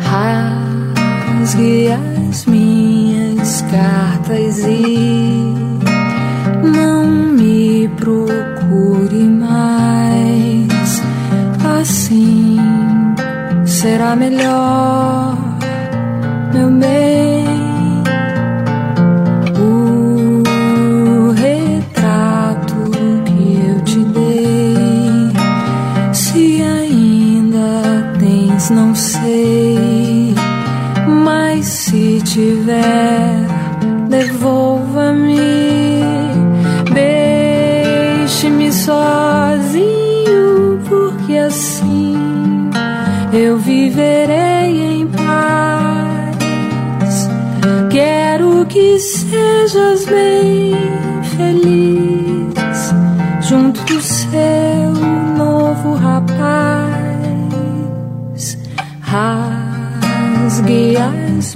Rasgue 0.05 1.88
as 2.31 2.46
minhas 2.46 3.62
cartas 3.62 4.59
e 4.61 5.36
será 13.87 14.16
melhor, 14.16 15.37
meu 16.53 16.70
bem. 16.72 17.15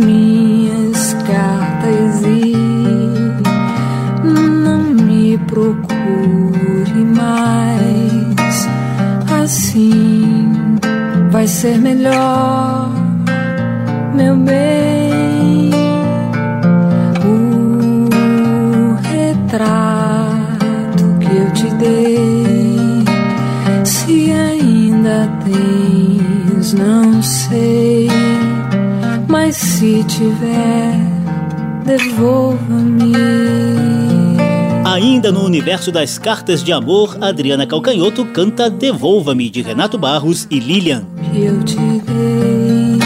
Minhas 0.01 1.15
cartas 1.27 2.23
e 2.25 2.53
não 4.25 4.83
me 4.95 5.39
procure 5.39 7.05
mais 7.17 8.69
assim 9.43 10.79
vai 11.31 11.47
ser 11.47 11.79
melhor, 11.79 12.91
meu 14.15 14.37
bem. 14.37 14.80
Se 29.81 30.05
tiver, 30.05 30.93
devolva-me. 31.87 33.15
Ainda 34.85 35.33
no 35.33 35.43
universo 35.43 35.91
das 35.91 36.19
cartas 36.19 36.63
de 36.63 36.71
amor, 36.71 37.17
Adriana 37.19 37.67
Calcanhoto 37.67 38.27
canta 38.27 38.69
Devolva-me, 38.69 39.49
de 39.49 39.63
Renato 39.63 39.97
Barros 39.97 40.47
e 40.51 40.61
Lilian. 40.61 41.07
Eu 41.35 41.65
te 41.65 41.77
dei, 41.77 42.99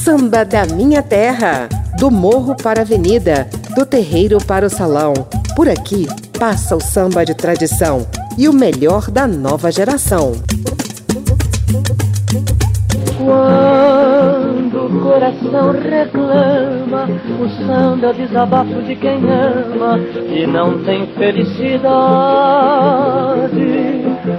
Samba 0.04 0.44
da 0.44 0.66
Minha 0.66 1.02
Terra. 1.02 1.70
Do 1.98 2.12
morro 2.12 2.58
para 2.62 2.82
a 2.82 2.84
avenida, 2.84 3.48
do 3.74 3.86
terreiro 3.86 4.38
para 4.38 4.66
o 4.66 4.70
salão. 4.70 5.14
Por 5.56 5.70
aqui 5.70 6.06
passa 6.38 6.76
o 6.76 6.82
samba 6.82 7.24
de 7.24 7.34
tradição 7.34 8.06
e 8.38 8.50
o 8.50 8.54
melhor 8.54 9.10
da 9.10 9.26
nova 9.26 9.72
geração. 9.72 10.34
Quando 13.18 14.88
o 14.88 15.02
coração 15.02 15.72
reclama, 15.72 17.08
o 17.40 17.48
samba 17.66 18.08
é 18.08 18.10
o 18.10 18.14
desabafo 18.14 18.82
de 18.82 18.98
quem 18.98 19.24
ama 19.32 19.98
e 20.28 20.46
não 20.46 20.84
tem 20.84 21.08
felicidade. 21.16 21.84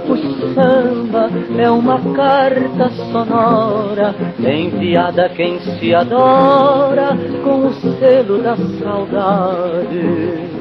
O 0.07 0.53
samba 0.53 1.29
é 1.57 1.69
uma 1.69 1.99
carta 2.13 2.89
sonora 2.89 4.13
enviada 4.39 5.25
a 5.25 5.29
quem 5.29 5.59
se 5.59 5.95
adora 5.95 7.17
com 7.43 7.67
o 7.67 7.73
selo 7.73 8.41
da 8.41 8.55
saudade. 8.55 10.54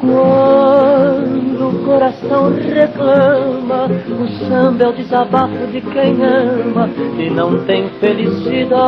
Quando 0.00 1.68
o 1.68 1.84
coração 1.84 2.52
reclama, 2.52 3.86
o 3.86 4.26
samba 4.48 4.82
é 4.82 4.88
o 4.88 4.92
desabafo 4.92 5.68
de 5.68 5.80
quem 5.80 6.20
ama 6.24 6.90
e 7.16 7.30
não 7.30 7.64
tem 7.64 7.88
felicidade. 8.00 8.80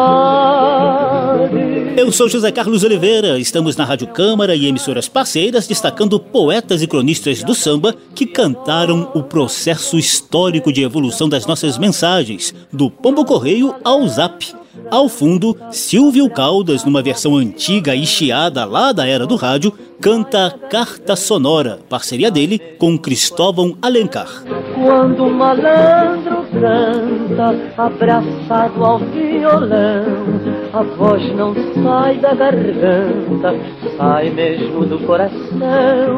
Eu 1.97 2.11
sou 2.11 2.29
José 2.29 2.51
Carlos 2.51 2.83
Oliveira, 2.83 3.39
estamos 3.39 3.77
na 3.77 3.85
Rádio 3.85 4.09
Câmara 4.09 4.57
e 4.57 4.67
emissoras 4.67 5.09
parceiras 5.09 5.69
destacando 5.69 6.19
poetas 6.19 6.83
e 6.83 6.89
cronistas 6.89 7.45
do 7.45 7.55
samba 7.55 7.95
que 8.13 8.27
cantaram 8.27 9.13
o 9.15 9.23
processo 9.23 9.97
histórico 9.97 10.73
de 10.73 10.83
evolução 10.83 11.29
das 11.29 11.47
nossas 11.47 11.79
mensagens, 11.79 12.53
do 12.73 12.91
pombo 12.91 13.25
correio 13.25 13.77
ao 13.85 14.09
zap. 14.09 14.62
Ao 14.93 15.09
fundo, 15.09 15.57
Silvio 15.71 16.29
Caldas, 16.29 16.85
numa 16.85 17.01
versão 17.01 17.35
antiga 17.39 17.97
e 17.97 18.05
chiada 18.05 18.67
lá 18.67 18.93
da 18.93 19.07
era 19.07 19.27
do 19.27 19.37
rádio, 19.37 19.73
canta 19.99 20.55
Carta 20.69 21.17
Sonora, 21.17 21.79
parceria 21.89 22.31
dele 22.31 22.59
com 22.79 22.99
Cristóvão 22.99 23.75
Alencar. 23.81 24.29
Quando 24.75 25.25
o 25.25 25.31
malandro 25.31 26.45
canta, 26.53 27.73
abraçado 27.83 28.85
ao 28.85 28.99
violão, 28.99 30.61
a 30.73 30.83
voz 30.83 31.23
não 31.35 31.55
sai 31.83 32.17
da 32.17 32.35
garganta, 32.35 33.55
sai 33.97 34.31
mesmo 34.31 34.87
do 34.87 34.99
coração. 35.01 36.17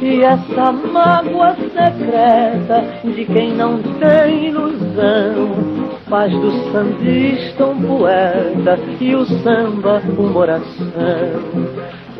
E 0.00 0.22
essa 0.22 0.72
mágoa 0.72 1.54
secreta 1.56 2.82
de 3.04 3.24
quem 3.26 3.54
não 3.54 3.78
tem 3.98 4.46
ilusão 4.48 5.90
faz 6.08 6.32
do 6.32 6.50
sambista 6.72 7.66
um 7.66 7.82
poeta 7.82 8.78
e 9.00 9.14
o 9.14 9.24
samba 9.24 10.02
uma 10.18 10.38
oração. 10.38 10.90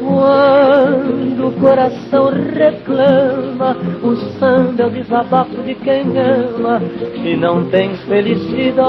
Quando 0.01 1.49
o 1.49 1.53
coração 1.61 2.31
reclama, 2.31 3.77
o 4.03 4.17
samba 4.39 4.83
é 4.83 4.87
o 4.87 4.91
desabafo 4.91 5.63
de 5.63 5.75
quem 5.75 6.01
ama 6.17 6.81
e 7.23 7.37
não 7.37 7.67
tem 7.67 7.95
felicidade. 8.09 8.81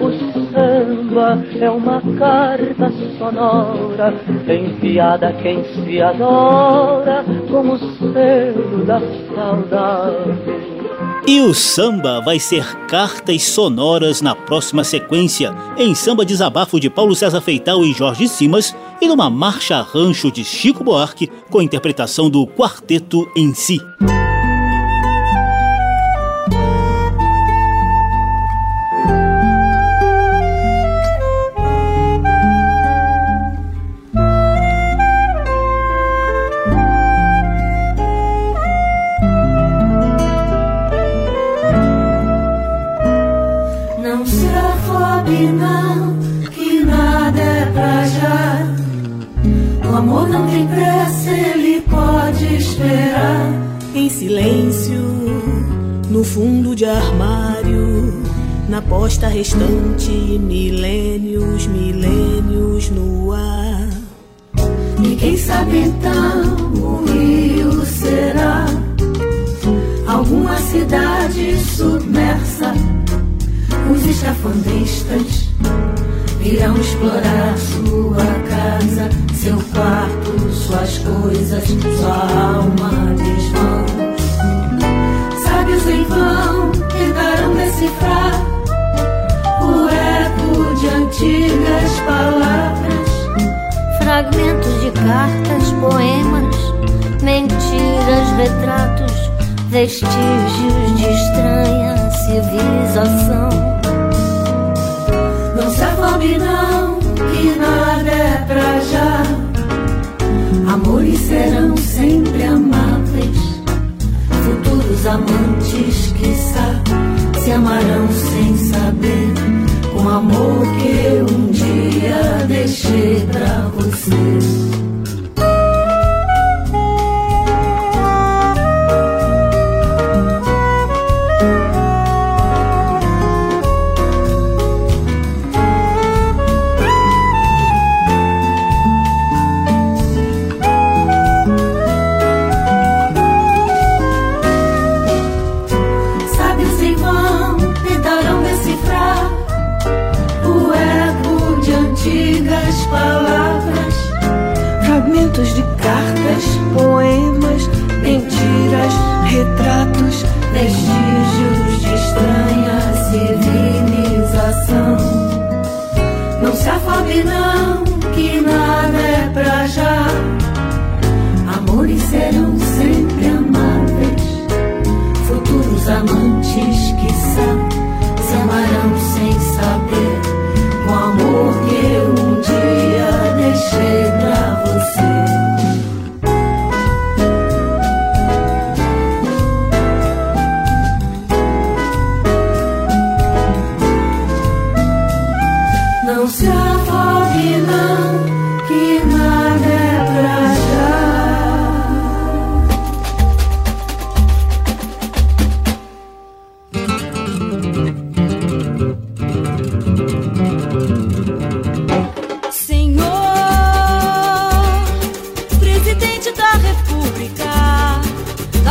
O 0.00 0.10
samba 0.50 1.38
é 1.60 1.70
uma 1.70 2.02
carta 2.18 2.90
sonora 3.16 4.12
enviada 4.48 5.28
a 5.28 5.32
quem 5.34 5.62
se 5.62 6.02
adora 6.02 7.24
como 7.48 7.74
o 7.74 7.78
selo 7.78 8.84
da 8.84 9.00
saudade. 9.34 10.87
E 11.28 11.42
o 11.42 11.52
samba 11.52 12.22
vai 12.22 12.40
ser 12.40 12.64
cartas 12.86 13.42
sonoras 13.42 14.22
na 14.22 14.34
próxima 14.34 14.82
sequência, 14.82 15.54
em 15.76 15.94
samba 15.94 16.24
desabafo 16.24 16.80
de 16.80 16.88
Paulo 16.88 17.14
César 17.14 17.42
Feital 17.42 17.84
e 17.84 17.92
Jorge 17.92 18.26
Simas, 18.26 18.74
e 18.98 19.06
numa 19.06 19.28
marcha 19.28 19.82
rancho 19.82 20.32
de 20.32 20.42
Chico 20.42 20.82
Buarque, 20.82 21.30
com 21.50 21.60
interpretação 21.60 22.30
do 22.30 22.46
quarteto 22.46 23.30
em 23.36 23.52
si. 23.52 23.78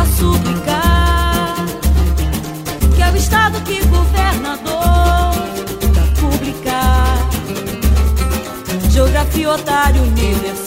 suplicar 0.08 1.56
que 2.96 3.02
é 3.02 3.12
o 3.12 3.16
Estado 3.16 3.60
que 3.62 3.80
governador 3.86 5.34
da 5.94 6.06
pública, 6.20 6.80
geografia 8.90 9.52
otário 9.52 10.02
universal. 10.02 10.67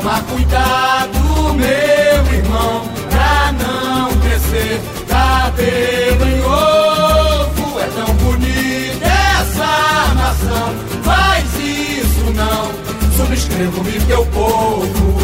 Toma 0.00 0.22
cuidado, 0.22 1.52
meu 1.52 2.34
irmão, 2.34 2.88
pra 3.10 3.52
não 3.52 4.08
crescer 4.20 4.80
cabelo 5.06 6.26
em 6.26 6.42
ovo. 6.42 7.80
É 7.80 7.86
tão 7.88 8.14
bonita 8.14 9.04
essa 9.04 10.14
nação, 10.14 10.74
faz 11.02 11.44
isso 11.54 12.32
não. 12.34 12.72
Subscrevo-me 13.14 14.00
teu 14.06 14.24
povo. 14.24 15.18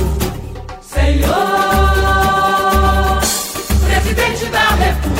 Senhor. 0.82 1.56
Sua 4.46 5.15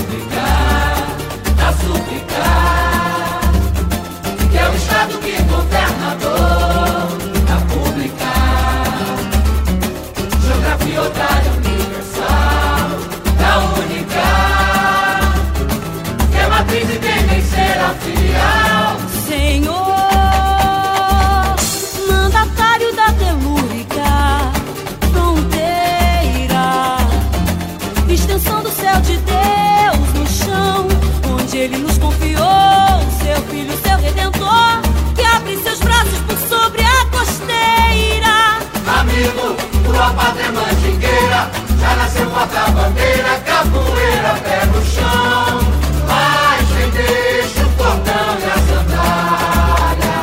já 42.36 42.44
nasceu 42.44 42.66
porta-bandeira, 42.66 43.40
capoeira, 43.46 44.34
pé 44.42 44.66
no 44.66 44.84
chão. 44.84 45.60
Mas 46.06 46.68
quem 46.68 46.90
deixa 46.90 47.64
o 47.64 47.70
cordão 47.70 48.36
e 48.38 48.44
a 48.44 48.58
sandália, 48.68 50.18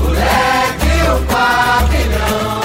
o 0.00 0.08
leque 0.10 0.86
e 0.86 1.10
o 1.10 1.18
pavilhão. 1.26 2.60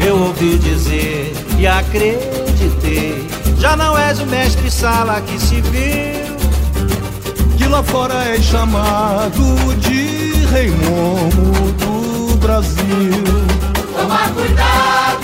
Eu 0.00 0.18
ouvi 0.26 0.58
dizer 0.58 1.34
e 1.58 1.66
acreditei, 1.66 3.28
já 3.58 3.76
não 3.76 3.96
és 3.96 4.18
o 4.18 4.26
mestre 4.26 4.70
sala 4.70 5.20
que 5.20 5.38
se 5.38 5.60
viu. 5.60 6.32
Que 7.56 7.68
lá 7.68 7.82
fora 7.82 8.24
é 8.24 8.40
chamado 8.40 9.74
de 9.78 10.44
rei 10.46 10.70
momo 10.70 11.72
do 11.72 12.36
Brasil. 12.38 13.22
Toma 13.94 14.28
cuidado 14.34 15.21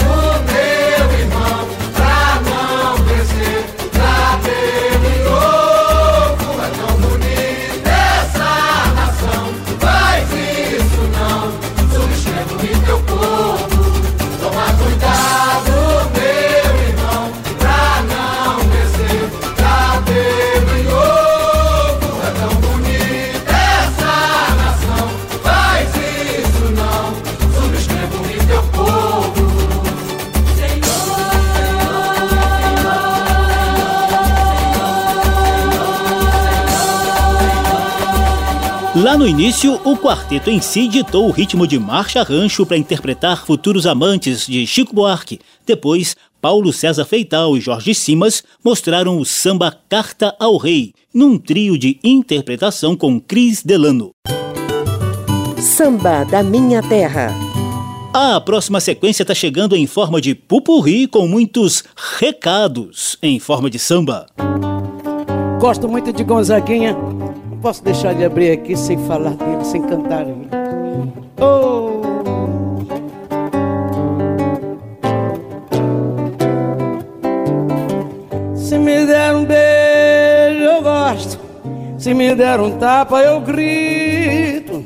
Lá 39.08 39.16
no 39.16 39.26
início, 39.26 39.80
o 39.84 39.96
quarteto 39.96 40.50
em 40.50 40.60
si 40.60 40.86
ditou 40.86 41.26
o 41.26 41.30
ritmo 41.30 41.66
de 41.66 41.78
marcha 41.78 42.22
rancho 42.22 42.66
para 42.66 42.76
interpretar 42.76 43.46
Futuros 43.46 43.86
Amantes 43.86 44.46
de 44.46 44.66
Chico 44.66 44.94
Buarque. 44.94 45.40
Depois, 45.64 46.14
Paulo 46.42 46.74
César 46.74 47.06
Feital 47.06 47.56
e 47.56 47.60
Jorge 47.60 47.94
Simas 47.94 48.44
mostraram 48.62 49.18
o 49.18 49.24
samba 49.24 49.74
Carta 49.88 50.36
ao 50.38 50.58
Rei, 50.58 50.92
num 51.14 51.38
trio 51.38 51.78
de 51.78 51.98
interpretação 52.04 52.94
com 52.94 53.18
Cris 53.18 53.62
Delano. 53.62 54.10
Samba 55.58 56.24
da 56.24 56.42
Minha 56.42 56.82
Terra. 56.82 57.34
A 58.12 58.38
próxima 58.42 58.78
sequência 58.78 59.22
está 59.22 59.34
chegando 59.34 59.74
em 59.74 59.86
forma 59.86 60.20
de 60.20 60.34
pupurri 60.34 61.06
com 61.06 61.26
muitos 61.26 61.82
recados 62.18 63.16
em 63.22 63.40
forma 63.40 63.70
de 63.70 63.78
samba. 63.78 64.26
Gosto 65.58 65.88
muito 65.88 66.12
de 66.12 66.22
Gonzaguinha 66.22 66.94
posso 67.60 67.82
deixar 67.82 68.14
de 68.14 68.24
abrir 68.24 68.52
aqui 68.52 68.76
sem 68.76 68.98
falar 69.06 69.34
dele, 69.34 69.64
sem 69.64 69.82
cantar. 69.82 70.26
Oh! 71.40 72.00
Se 78.54 78.78
me 78.78 79.06
der 79.06 79.34
um 79.34 79.44
beijo, 79.44 80.62
eu 80.62 80.82
gosto. 80.82 81.40
Se 81.98 82.14
me 82.14 82.34
der 82.34 82.60
um 82.60 82.78
tapa, 82.78 83.20
eu 83.20 83.40
grito. 83.40 84.84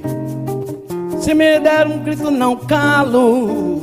Se 1.20 1.34
me 1.34 1.60
der 1.60 1.86
um 1.86 1.98
grito, 1.98 2.30
não 2.30 2.56
calo. 2.56 3.82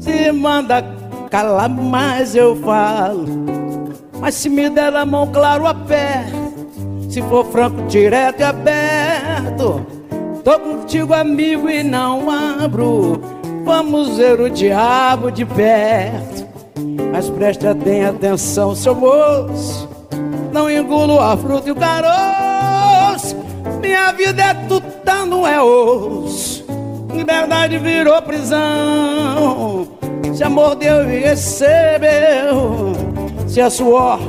Se 0.00 0.32
manda 0.32 0.82
calar 1.30 1.68
mais, 1.68 2.34
eu 2.34 2.56
falo. 2.56 3.26
Mas 4.20 4.34
se 4.34 4.48
me 4.48 4.68
der 4.68 4.94
a 4.96 5.06
mão, 5.06 5.26
claro, 5.28 5.66
aperto. 5.66 6.37
Se 7.18 7.22
for 7.22 7.44
franco, 7.46 7.82
direto 7.88 8.38
e 8.38 8.44
aberto. 8.44 9.84
Tô 10.44 10.56
contigo, 10.60 11.12
amigo, 11.12 11.68
e 11.68 11.82
não 11.82 12.30
abro. 12.30 13.20
Vamos 13.64 14.18
ver 14.18 14.40
o 14.40 14.48
diabo 14.48 15.28
de 15.28 15.44
perto. 15.44 16.46
Mas 17.10 17.28
preste 17.28 17.74
bem 17.74 18.04
atenção, 18.04 18.72
seu 18.72 18.94
moço. 18.94 19.88
Não 20.52 20.70
engulo 20.70 21.18
a 21.18 21.36
fruta 21.36 21.68
e 21.68 21.72
o 21.72 21.74
caroço. 21.74 23.34
Minha 23.80 24.12
vida 24.12 24.40
é 24.40 24.54
tutano, 24.68 25.44
é 25.44 25.60
osso. 25.60 26.64
Liberdade 27.12 27.78
virou 27.78 28.22
prisão. 28.22 29.88
Se 30.32 30.44
amor 30.44 30.76
deu 30.76 31.10
e 31.10 31.18
recebeu. 31.18 32.92
Se 33.48 33.60
é 33.60 33.68
suor, 33.68 34.20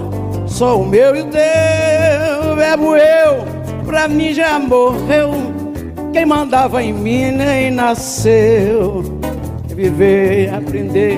sou 0.47 0.81
o 0.81 0.87
meu 0.87 1.15
e 1.15 1.21
o 1.21 1.25
teu 1.25 2.38
verbo 2.59 2.97
eu, 2.97 3.45
pra 3.85 4.09
mim 4.09 4.33
já 4.33 4.59
morreu. 4.59 5.31
Quem 6.11 6.25
mandava 6.25 6.83
em 6.83 6.91
mim 6.91 7.31
nem 7.31 7.71
nasceu. 7.71 9.01
Viver, 9.67 10.53
aprender, 10.53 11.17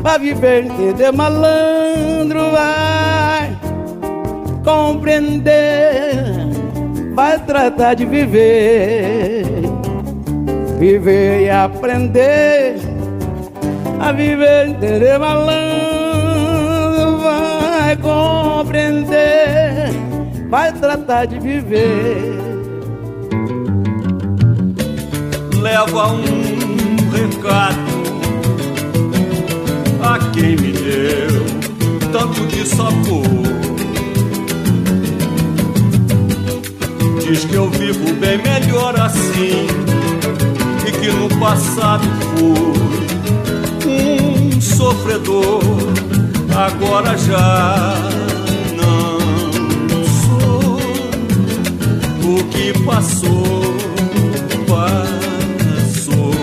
pra 0.00 0.16
viver, 0.16 0.66
entender, 0.66 1.10
malandro 1.10 2.52
vai 2.52 3.58
compreender, 4.64 6.22
vai 7.16 7.36
tratar 7.40 7.94
de 7.94 8.04
viver, 8.04 9.44
viver 10.78 11.46
e 11.46 11.50
aprender, 11.50 12.76
a 13.98 14.12
viver, 14.12 14.68
entender, 14.68 15.18
malandro 15.18 17.18
vai 17.18 17.96
compreender 17.96 19.83
vai 20.54 20.72
tratar 20.72 21.24
de 21.24 21.40
viver. 21.40 22.38
Leva 25.60 26.12
um 26.12 27.10
recado 27.10 27.92
a 30.00 30.16
quem 30.30 30.50
me 30.50 30.70
deu 30.70 31.44
tanto 32.12 32.46
de 32.46 32.64
sabor. 32.68 33.24
Diz 37.26 37.44
que 37.46 37.54
eu 37.54 37.68
vivo 37.70 38.14
bem 38.14 38.38
melhor 38.40 38.94
assim 39.00 39.66
e 40.86 40.92
que 40.92 41.10
no 41.10 41.28
passado 41.40 42.06
fui 42.36 43.90
um 43.90 44.60
sofredor, 44.60 45.64
agora 46.56 47.18
já 47.18 48.13
passou, 52.84 53.76
passou. 54.68 56.34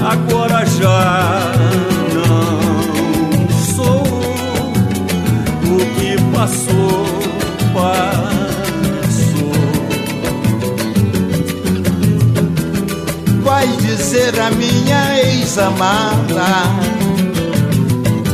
Agora 0.00 0.64
já 0.66 1.52
não 2.14 3.48
sou 3.74 4.02
o 5.64 5.76
que 5.96 6.10
passou, 6.34 7.04
passou. 7.74 8.18
vai 13.48 13.66
dizer 13.78 14.38
a 14.38 14.50
minha 14.50 15.20
ex-amada 15.24 16.52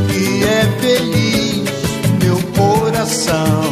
que 0.09 0.45
é 0.45 0.67
feliz 0.81 1.65
meu 2.23 2.37
coração, 2.57 3.64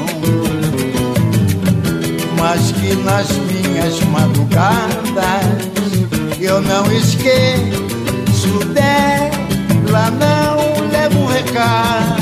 mas 2.54 2.70
que 2.72 2.94
nas 2.96 3.30
minhas 3.30 3.98
madrugadas 4.10 4.92
eu 6.38 6.60
não 6.60 6.84
esqueço 6.92 8.58
dela, 8.74 10.10
não 10.10 10.90
levo 10.90 11.20
um 11.20 11.26
recado, 11.28 12.18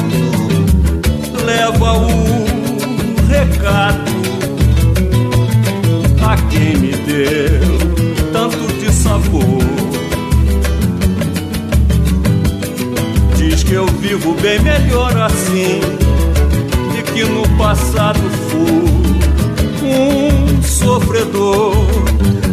leva 1.44 1.94
o 1.94 2.46
recado 3.28 4.12
a 6.24 6.36
quem 6.48 6.76
me 6.76 6.92
deu 6.92 8.30
tanto 8.32 8.72
de 8.78 8.92
sabor. 8.92 9.58
Diz 13.34 13.64
que 13.64 13.72
eu 13.72 13.86
vivo 13.86 14.34
bem 14.34 14.60
melhor 14.60 15.16
assim 15.22 15.80
e 16.96 17.02
que 17.02 17.24
no 17.24 17.48
passado 17.58 18.20
fui 18.48 18.89
um 19.90 20.62
sofredor, 20.62 21.74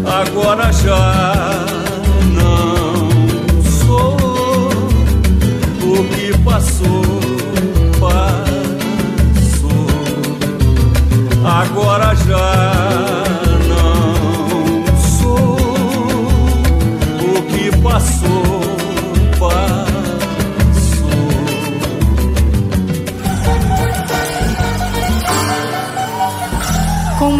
agora 0.05 0.71
já 0.71 1.65
não 2.33 3.09
sou 3.85 4.17
o 5.83 6.03
que 6.15 6.38
passou. 6.43 7.07
agora 11.47 12.13
já 12.15 13.23
não 13.67 14.85
sou 14.97 15.55
o 17.21 17.41
que 17.43 17.71
passou, 17.81 17.88
passou. 17.91 18.16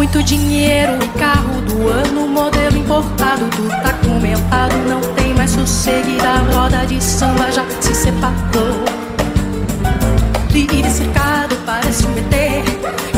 Muito 0.08 0.22
dinheiro, 0.22 0.96
carro 1.18 1.60
do 1.60 1.86
ano, 1.86 2.26
modelo 2.28 2.78
importado, 2.78 3.44
tudo 3.54 3.68
tá 3.68 3.92
comentado, 4.02 4.74
não 4.88 5.02
tem 5.14 5.34
mais 5.34 5.50
sossego 5.50 6.08
e 6.08 6.18
a 6.20 6.38
roda 6.50 6.86
de 6.86 7.02
samba 7.02 7.52
já 7.52 7.62
se 7.78 7.94
separou. 7.94 8.84
Vive 10.48 10.90
cercado, 10.90 11.54
parece 11.66 12.06
um 12.06 12.16
ET, 12.16 12.64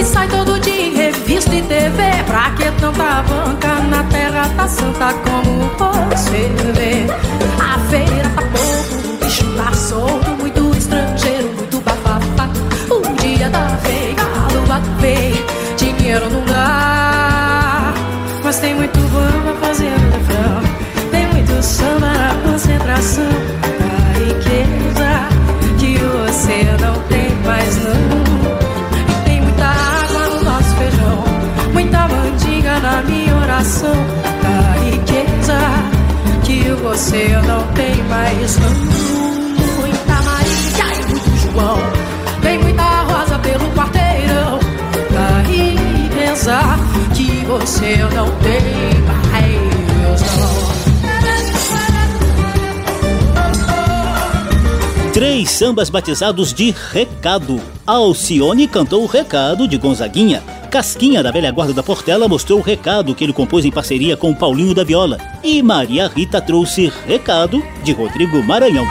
e 0.01 0.05
sai 0.05 0.27
todo 0.27 0.59
dia 0.59 0.93
revista 0.93 1.55
e 1.55 1.63
TV 1.63 2.03
Pra 2.27 2.51
que 2.51 2.65
tanta 2.81 3.23
banca? 3.23 3.75
Na 3.89 4.03
terra 4.05 4.51
tá 4.57 4.67
santa 4.67 5.15
como 5.15 5.71
você 6.11 6.51
vê. 6.75 7.07
A 7.63 7.79
feira 7.89 8.29
tá 8.35 8.43
pouco, 8.43 9.15
o 9.15 9.25
bicho 9.25 9.45
tá 9.57 9.73
solto 9.73 10.31
Muito 10.31 10.77
estrangeiro, 10.77 11.53
muito 11.57 11.81
bafafá. 11.83 12.49
O 12.91 13.23
dia 13.23 13.49
tá 13.49 13.79
feio, 13.83 14.17
a 14.19 14.53
lua 14.53 14.81
vê 14.99 15.33
Dinheiro 15.77 16.29
não 16.29 16.45
dá 16.45 16.80
Mas 18.51 18.59
tem 18.59 18.75
muito 18.75 18.99
bamba 19.11 19.55
fazendo 19.61 20.11
refrão. 20.11 20.61
Tem 21.13 21.25
muito 21.29 21.63
samba 21.63 22.09
na 22.09 22.35
concentração. 22.43 23.31
Da 23.79 24.19
riqueza 24.19 25.79
que 25.79 25.97
você 25.99 26.65
não 26.83 27.01
tem 27.05 27.31
mais 27.47 27.77
não 27.85 28.11
na 32.81 33.03
minha 33.03 33.37
oração. 33.37 33.95
Da 34.43 34.81
riqueza 34.81 35.59
que 36.43 36.73
você 36.83 37.29
não 37.47 37.65
tem 37.75 38.03
mais. 38.09 38.59
Muita 39.79 40.23
Maria 40.23 40.95
e 40.99 41.07
muito 41.09 41.53
João, 41.53 41.79
você 47.51 47.97
não 48.15 48.31
tem 48.39 48.61
mais. 49.07 49.61
Três 55.13 55.51
sambas 55.51 55.91
batizados 55.91 56.55
de 56.55 56.73
Recado. 56.93 57.61
Alcione 57.85 58.69
cantou 58.69 59.03
o 59.03 59.07
Recado 59.07 59.67
de 59.67 59.77
Gonzaguinha. 59.77 60.43
Casquinha, 60.71 61.25
da 61.25 61.33
velha 61.33 61.51
guarda 61.51 61.75
da 61.75 61.83
Portela, 61.83 62.29
mostrou 62.29 62.61
o 62.61 62.63
recado 62.63 63.13
que 63.13 63.25
ele 63.25 63.33
compôs 63.33 63.65
em 63.65 63.73
parceria 63.73 64.17
com 64.17 64.33
Paulinho 64.33 64.73
da 64.73 64.85
Viola. 64.85 65.19
E 65.43 65.61
Maria 65.61 66.07
Rita 66.07 66.41
trouxe 66.41 66.93
Recado, 67.05 67.61
de 67.83 67.93
Rodrigo 67.93 68.41
Maranhão. 68.45 68.87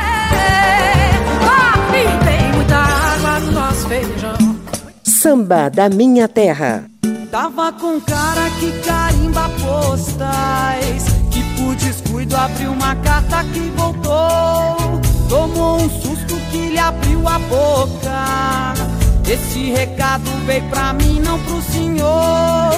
Samba 5.05 5.69
da 5.69 5.87
Minha 5.87 6.27
Terra. 6.27 6.98
Tava 7.31 7.71
com 7.73 8.01
cara 8.01 8.49
que 8.59 8.71
carimba 8.79 9.49
postais 9.61 11.03
Que 11.31 11.43
por 11.55 11.75
descuido 11.75 12.35
abriu 12.35 12.71
uma 12.71 12.95
carta 12.95 13.43
que 13.43 13.59
voltou 13.75 14.99
Tomou 15.29 15.81
um 15.81 15.89
susto 15.89 16.35
que 16.49 16.69
lhe 16.69 16.79
abriu 16.79 17.27
a 17.27 17.37
boca 17.39 18.89
esse 19.29 19.69
recado 19.69 20.27
veio 20.47 20.63
pra 20.71 20.91
mim, 20.91 21.19
não 21.19 21.37
pro 21.43 21.61
senhor. 21.61 22.71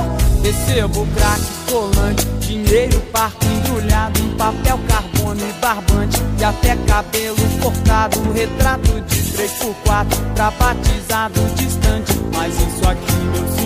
Recebo 0.44 1.08
crack, 1.16 1.42
colante, 1.70 2.26
dinheiro 2.42 3.00
parto 3.10 3.46
embrulhado 3.46 4.20
em 4.20 4.36
papel 4.36 4.78
carbono 4.86 5.40
e 5.40 5.54
barbante. 5.62 6.22
E 6.38 6.44
até 6.44 6.76
cabelo 6.76 7.38
cortado, 7.62 8.20
retrato 8.34 9.00
de 9.00 9.16
3x4 9.32 10.34
pra 10.36 10.52
batizado 10.52 11.40
distante. 11.56 12.20
Mas 12.34 12.54
isso 12.54 12.86
aqui, 12.90 13.14
meu 13.14 13.48
senhor, 13.48 13.61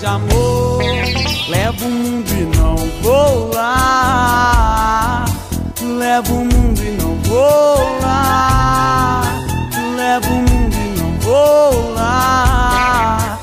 de 0.00 0.06
amor. 0.06 0.82
Levo 1.48 1.86
o 1.86 1.90
mundo 1.90 2.30
e 2.32 2.56
não 2.56 2.76
vou 3.02 3.50
lá. 3.54 5.26
Levo 5.80 6.34
o 6.34 6.44
mundo 6.44 6.82
e 6.82 6.90
não 6.92 7.14
vou 7.16 8.00
lá. 8.00 9.22
Levo 9.96 10.28
o 10.28 10.36
mundo 10.36 10.60
vou 11.20 11.92
lá. 11.94 13.38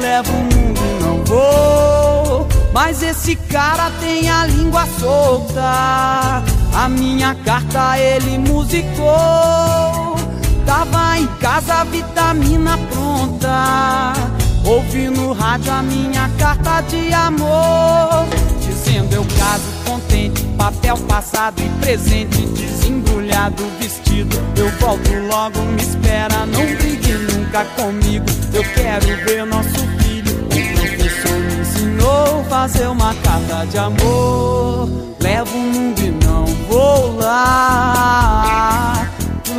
Levo 0.00 0.32
o 0.32 0.36
mundo 0.36 0.80
e 0.80 1.02
não 1.02 1.24
vou. 1.24 2.48
Mas 2.72 3.02
esse 3.02 3.36
cara 3.36 3.90
tem 4.00 4.30
a 4.30 4.46
língua 4.46 4.86
solta. 4.98 6.42
A 6.74 6.88
minha 6.88 7.34
carta 7.44 7.98
ele 7.98 8.38
musicou. 8.38 10.16
Tava 10.64 11.18
em 11.18 11.26
casa, 11.38 11.84
vitamina 11.84 12.78
pronta. 12.90 14.37
Ouvi 14.68 15.08
no 15.08 15.32
rádio 15.32 15.72
a 15.72 15.82
minha 15.82 16.28
carta 16.38 16.82
de 16.82 17.10
amor. 17.14 18.28
Dizendo 18.60 19.14
eu 19.14 19.24
caso 19.38 19.64
contente, 19.86 20.42
papel 20.58 20.98
passado 21.08 21.58
e 21.62 21.68
presente, 21.80 22.44
desembrulhado 22.48 23.64
vestido. 23.80 24.36
Eu 24.58 24.68
volto 24.72 25.10
logo, 25.26 25.58
me 25.60 25.80
espera, 25.80 26.44
não 26.44 26.66
brigue 26.76 27.12
nunca 27.14 27.64
comigo. 27.76 28.26
Eu 28.52 28.62
quero 28.74 29.06
ver 29.24 29.46
nosso 29.46 29.78
filho. 30.00 30.36
O 30.44 30.48
professor 30.78 31.32
me 31.32 31.62
ensinou 31.62 32.44
fazer 32.44 32.88
uma 32.88 33.14
carta 33.14 33.64
de 33.70 33.78
amor. 33.78 34.86
Levo 35.18 35.56
o 35.56 35.60
mundo 35.60 35.98
e 35.98 36.10
não 36.26 36.44
vou 36.68 37.16
lá. 37.16 39.08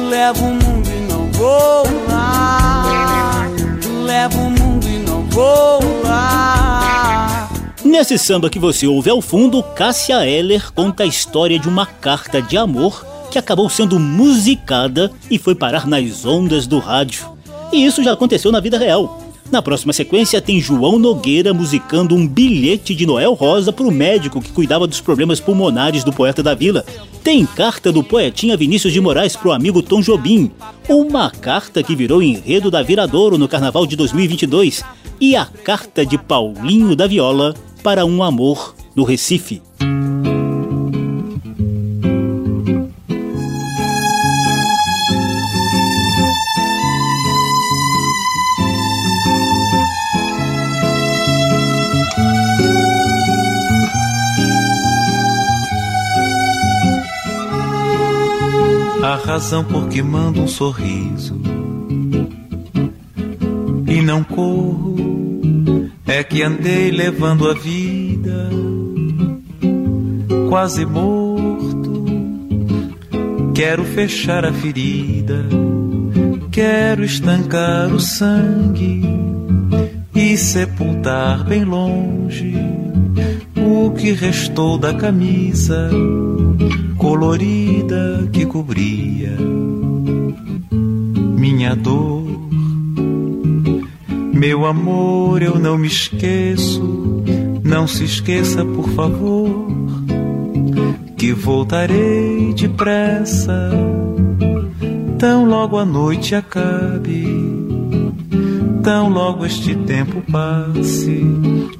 Levo 0.07 0.45
o 0.45 0.53
mundo 0.53 0.87
e 0.87 1.11
não 1.11 1.31
vou 1.31 1.83
lá. 2.07 3.47
Levo 4.05 4.39
o 4.39 4.51
mundo 4.51 4.78
vou 5.39 5.79
lá. 6.03 7.49
Nesse 7.83 8.17
samba 8.17 8.49
que 8.49 8.59
você 8.59 8.85
ouve 8.85 9.09
ao 9.09 9.21
fundo, 9.21 9.63
Cássia 9.63 10.27
Eller 10.27 10.71
conta 10.73 11.03
a 11.03 11.05
história 11.05 11.57
de 11.57 11.69
uma 11.69 11.85
carta 11.85 12.41
de 12.41 12.57
amor 12.57 13.05
que 13.31 13.39
acabou 13.39 13.69
sendo 13.69 13.97
musicada 13.99 15.11
e 15.31 15.37
foi 15.37 15.55
parar 15.55 15.87
nas 15.87 16.25
ondas 16.25 16.67
do 16.67 16.79
rádio. 16.79 17.25
E 17.71 17.85
isso 17.85 18.03
já 18.03 18.13
aconteceu 18.13 18.51
na 18.51 18.59
vida 18.59 18.77
real. 18.77 19.28
Na 19.51 19.63
próxima 19.63 19.91
sequência 19.91 20.39
tem 20.39 20.61
João 20.61 20.99
Nogueira 20.99 21.53
musicando 21.53 22.13
um 22.13 22.27
bilhete 22.27 22.93
de 22.93 23.05
Noel 23.05 23.33
Rosa 23.33 23.73
para 23.73 23.87
o 23.87 23.91
médico 23.91 24.39
que 24.39 24.51
cuidava 24.51 24.85
dos 24.85 25.01
problemas 25.01 25.39
pulmonares 25.39 26.03
do 26.03 26.13
poeta 26.13 26.43
da 26.43 26.53
vila. 26.53 26.85
Tem 27.23 27.43
carta 27.45 27.91
do 27.91 28.03
poetinha 28.03 28.55
Vinícius 28.55 28.93
de 28.93 29.01
Moraes 29.01 29.35
para 29.35 29.49
o 29.49 29.51
amigo 29.51 29.81
Tom 29.81 30.01
Jobim. 30.01 30.51
Uma 30.87 31.31
carta 31.31 31.81
que 31.81 31.95
virou 31.95 32.21
enredo 32.21 32.69
da 32.69 32.83
Viradouro 32.83 33.39
no 33.39 33.47
carnaval 33.47 33.87
de 33.87 33.95
2022. 33.95 34.83
E 35.19 35.35
a 35.35 35.45
carta 35.45 36.05
de 36.05 36.17
Paulinho 36.17 36.95
da 36.95 37.07
Viola 37.07 37.55
para 37.81 38.05
um 38.05 38.21
amor 38.21 38.75
no 38.95 39.03
Recife. 39.03 39.63
Razão 59.29 59.63
por 59.63 59.87
que 59.87 60.01
mando 60.01 60.41
um 60.41 60.47
sorriso 60.47 61.39
e 63.87 64.01
não 64.01 64.23
corro 64.23 65.87
é 66.07 66.23
que 66.23 66.41
andei 66.41 66.89
levando 66.89 67.47
a 67.47 67.53
vida 67.53 68.49
quase 70.49 70.83
morto. 70.83 72.05
Quero 73.53 73.83
fechar 73.83 74.45
a 74.45 74.51
ferida, 74.51 75.45
quero 76.51 77.03
estancar 77.03 77.93
o 77.93 77.99
sangue 77.99 79.03
e 80.15 80.35
sepultar 80.37 81.43
bem 81.43 81.63
longe 81.63 82.55
o 83.55 83.91
que 83.91 84.11
restou 84.11 84.79
da 84.79 84.91
camisa 84.91 85.91
colorida 87.09 88.29
que 88.31 88.45
cobria 88.45 89.35
minha 90.69 91.75
dor. 91.75 92.23
Meu 94.31 94.67
amor, 94.67 95.41
eu 95.41 95.57
não 95.57 95.75
me 95.75 95.87
esqueço, 95.87 97.23
não 97.63 97.87
se 97.87 98.03
esqueça, 98.03 98.63
por 98.63 98.87
favor, 98.89 99.49
que 101.17 101.33
voltarei 101.33 102.53
depressa, 102.53 103.71
tão 105.17 105.45
logo 105.45 105.79
a 105.79 105.85
noite 105.85 106.35
acabe, 106.35 107.25
tão 108.83 109.09
logo 109.09 109.47
este 109.47 109.73
tempo 109.73 110.21
passe 110.31 111.25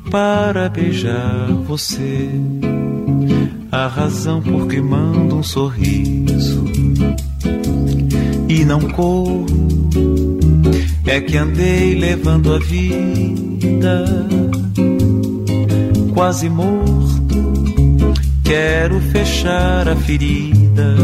para 0.10 0.68
beijar 0.70 1.46
você. 1.68 2.32
A 3.72 3.86
razão 3.86 4.42
por 4.42 4.68
que 4.68 4.82
mando 4.82 5.38
um 5.38 5.44
sorriso 5.44 6.66
e 8.48 8.66
não 8.66 8.80
corro 8.80 9.46
é 11.06 11.22
que 11.22 11.38
andei 11.38 11.94
levando 11.94 12.54
a 12.56 12.60
vida 12.60 14.06
quase 16.16 16.50
morto. 16.50 16.90
Quero 18.44 19.00
fechar 19.12 19.88
a 19.88 19.96
ferida, 19.96 20.96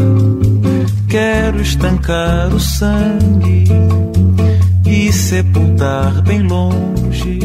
quero 1.08 1.62
estancar 1.62 2.52
o 2.52 2.58
sangue 2.58 3.64
e 4.84 5.12
sepultar 5.12 6.20
bem 6.22 6.42
longe 6.42 7.38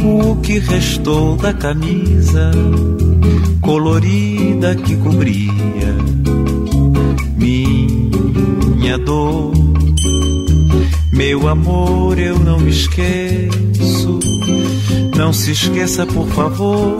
o 0.00 0.36
que 0.36 0.60
restou 0.60 1.34
da 1.36 1.52
camisa 1.52 2.52
colorida 3.66 4.74
que 4.76 4.96
cobria 4.96 5.96
minha 7.36 8.96
dor 8.98 9.52
meu 11.16 11.48
amor, 11.48 12.18
eu 12.18 12.38
não 12.38 12.58
me 12.58 12.70
esqueço. 12.70 14.20
Não 15.16 15.32
se 15.32 15.52
esqueça, 15.52 16.04
por 16.04 16.28
favor, 16.28 16.94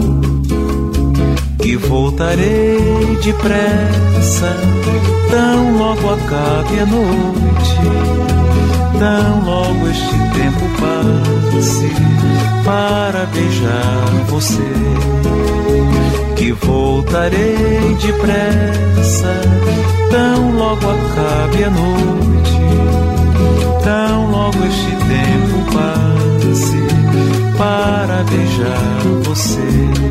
que 1.61 1.77
voltarei 1.77 2.79
depressa. 3.23 4.57
Tão 5.31 5.77
logo 5.77 6.15
acabe 6.15 6.81
a 6.81 6.87
noite, 6.87 7.77
tão 8.99 9.45
logo 9.45 9.87
este 9.89 10.19
tempo 10.33 10.65
passe 10.81 11.91
para 12.65 13.27
beijar 13.27 14.25
você. 14.29 15.96
Que 16.37 16.53
voltarei 16.53 17.97
depressa, 18.01 19.41
tão 20.11 20.57
logo 20.57 20.87
acabe 20.91 21.65
a 21.65 21.71
noite 21.71 22.17
tão 23.87 24.31
logo 24.33 24.59
este 24.65 24.91
tempo 25.07 25.57
passe 25.73 26.83
para 27.57 28.25
beijar 28.25 29.03
você. 29.25 30.07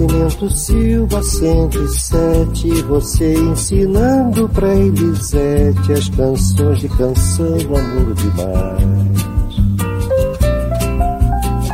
Nascimento 0.00 0.48
Silva 0.48 1.22
107, 1.22 2.82
você 2.84 3.34
ensinando 3.34 4.48
pra 4.48 4.74
Elisete 4.74 5.92
as 5.92 6.08
canções 6.08 6.78
de 6.78 6.88
canção 6.88 7.54
amor 7.54 8.14
demais. 8.14 9.20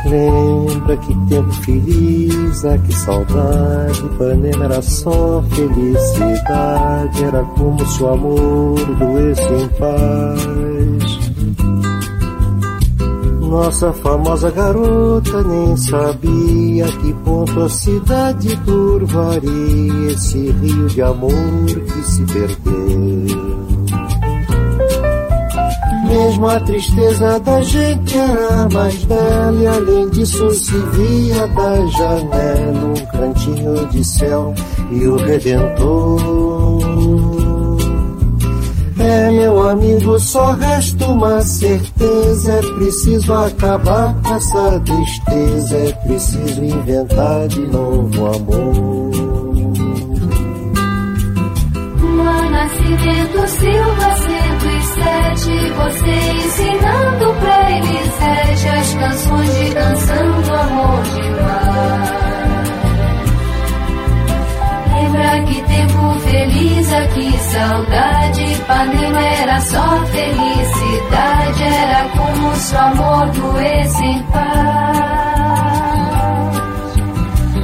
Lembra 0.09 0.97
que 0.97 1.15
tempo 1.29 1.51
feliz, 1.63 2.65
ah 2.65 2.77
que 2.77 2.93
saudade, 2.95 4.05
Ipanema 4.05 4.65
era 4.65 4.81
só 4.81 5.41
felicidade, 5.51 7.23
era 7.23 7.43
como 7.43 7.85
se 7.85 8.03
o 8.03 8.09
amor 8.09 8.75
doesse 8.97 9.53
em 9.53 9.69
paz. 9.79 11.17
Nossa 13.39 13.93
famosa 13.93 14.51
garota 14.51 15.41
nem 15.43 15.77
sabia 15.77 16.66
que 16.85 17.13
ponto 17.25 17.61
a 17.61 17.69
cidade 17.69 18.55
turvaria 18.65 20.11
esse 20.11 20.51
rio 20.51 20.87
de 20.87 21.01
amor 21.01 21.31
que 21.65 22.03
se 22.03 22.23
perdeu. 22.25 23.67
Mesmo 26.07 26.47
a 26.47 26.59
tristeza 26.61 27.39
da 27.39 27.61
gente 27.61 28.17
era 28.17 28.69
mais 28.69 29.03
bela 29.05 29.61
e 29.61 29.67
além 29.67 30.09
disso 30.09 30.49
se 30.51 30.77
via 30.77 31.47
da 31.47 31.85
janela 31.87 32.85
um 32.85 33.05
cantinho 33.17 33.87
de 33.87 34.03
céu 34.03 34.53
e 34.91 35.07
o 35.07 35.15
Redentor. 35.17 36.66
Meu 39.37 39.69
amigo, 39.69 40.19
só 40.19 40.53
resta 40.53 41.05
uma 41.05 41.39
certeza: 41.41 42.53
é 42.53 42.61
preciso 42.73 43.31
acabar 43.35 44.15
com 44.23 44.33
essa 44.33 44.79
tristeza, 44.79 45.77
é 45.77 45.91
preciso 46.07 46.63
inventar 46.63 47.47
de 47.47 47.61
novo 47.67 48.25
amor. 48.25 49.11
No 51.99 52.49
nascimento 52.49 53.47
Silva 53.47 54.15
107, 54.25 55.51
você 55.69 56.15
ensinando 56.47 57.33
pra 57.39 57.71
Elisete 57.77 58.67
as 58.69 58.93
canções 58.95 59.55
de 59.55 59.71
canção 59.75 60.41
do 60.41 60.53
amor 60.55 61.03
demais. 61.03 62.26
Lembra 65.07 65.41
que 65.45 65.61
tempo 65.61 66.19
feliz, 66.19 66.91
aqui 66.91 67.31
saudade. 67.37 68.43
Ipanema 68.43 69.21
era 69.21 69.61
só 69.61 70.05
felicidade, 70.07 71.63
era 71.63 72.09
como 72.09 72.55
se 72.55 72.75
o 72.75 72.77
amor 72.77 73.29
doesse 73.29 74.03
em 74.03 74.23
paz. 74.23 74.97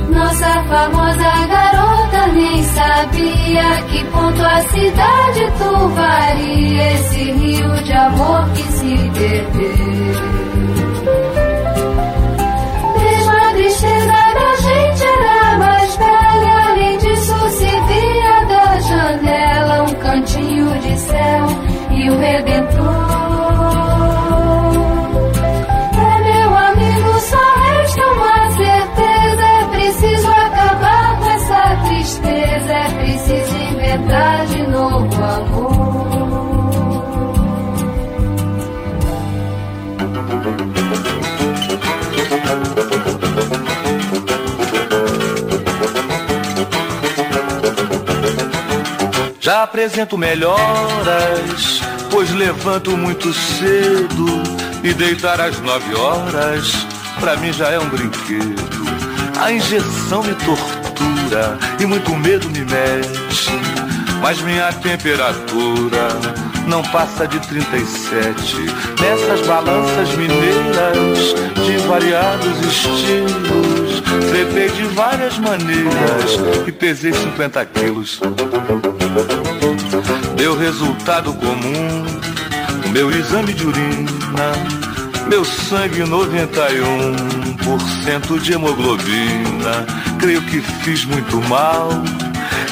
Nossa 0.09 0.63
famosa 0.63 1.47
garota 1.47 2.27
nem 2.33 2.63
sabia 2.63 3.83
que 3.89 4.05
ponto 4.05 4.41
a 4.41 4.61
cidade 4.61 5.51
turvaria 5.57 6.93
esse 6.93 7.23
rio 7.31 7.83
de 7.83 7.91
amor 7.91 8.49
que 8.51 8.63
se 8.63 8.95
perdeu. 9.17 10.52
Janela 18.93 19.83
um 19.83 19.93
cantinho 19.95 20.79
de 20.79 20.97
céu 20.97 21.45
e 21.91 22.09
o 22.09 22.17
Redentor. 22.17 23.33
É 25.97 26.23
meu 26.29 26.57
amigo, 26.57 27.19
só 27.19 27.43
resta 27.63 28.05
uma 28.05 28.51
certeza: 28.51 29.43
é 29.43 29.65
preciso 29.71 30.27
acabar 30.31 31.19
com 31.19 31.29
essa 31.29 31.75
tristeza, 31.87 32.73
é 32.73 32.89
preciso 33.01 33.55
inventar 33.71 34.45
de 34.47 34.62
Já 49.43 49.63
apresento 49.63 50.17
melhoras, 50.17 51.81
pois 52.09 52.31
levanto 52.31 52.95
muito 52.95 53.33
cedo 53.33 54.41
e 54.81 54.93
deitar 54.93 55.41
às 55.41 55.59
nove 55.59 55.93
horas, 55.95 56.71
pra 57.19 57.35
mim 57.35 57.51
já 57.51 57.67
é 57.67 57.77
um 57.77 57.89
brinquedo. 57.89 58.85
A 59.37 59.51
injeção 59.51 60.23
me 60.23 60.33
tortura 60.33 61.59
e 61.77 61.85
muito 61.85 62.15
medo 62.15 62.49
me 62.51 62.63
mexe, 62.63 63.51
mas 64.21 64.41
minha 64.43 64.71
temperatura 64.71 66.07
não 66.67 66.83
passa 66.83 67.27
de 67.27 67.39
37. 67.39 68.57
Nessas 69.01 69.41
balanças 69.45 70.15
mineiras 70.15 71.35
de 71.65 71.77
variados 71.87 72.61
estilos, 72.61 74.01
tretei 74.29 74.69
de 74.69 74.83
várias 74.93 75.37
maneiras 75.39 76.39
e 76.65 76.71
pesei 76.71 77.11
50 77.13 77.65
quilos. 77.65 78.21
Deu 80.35 80.57
resultado 80.57 81.33
comum, 81.33 82.05
meu 82.91 83.11
exame 83.11 83.53
de 83.53 83.65
urina, 83.65 84.53
meu 85.27 85.45
sangue 85.45 86.01
91% 86.01 88.39
de 88.41 88.53
hemoglobina. 88.53 89.85
Creio 90.19 90.41
que 90.43 90.61
fiz 90.61 91.05
muito 91.05 91.41
mal 91.47 91.89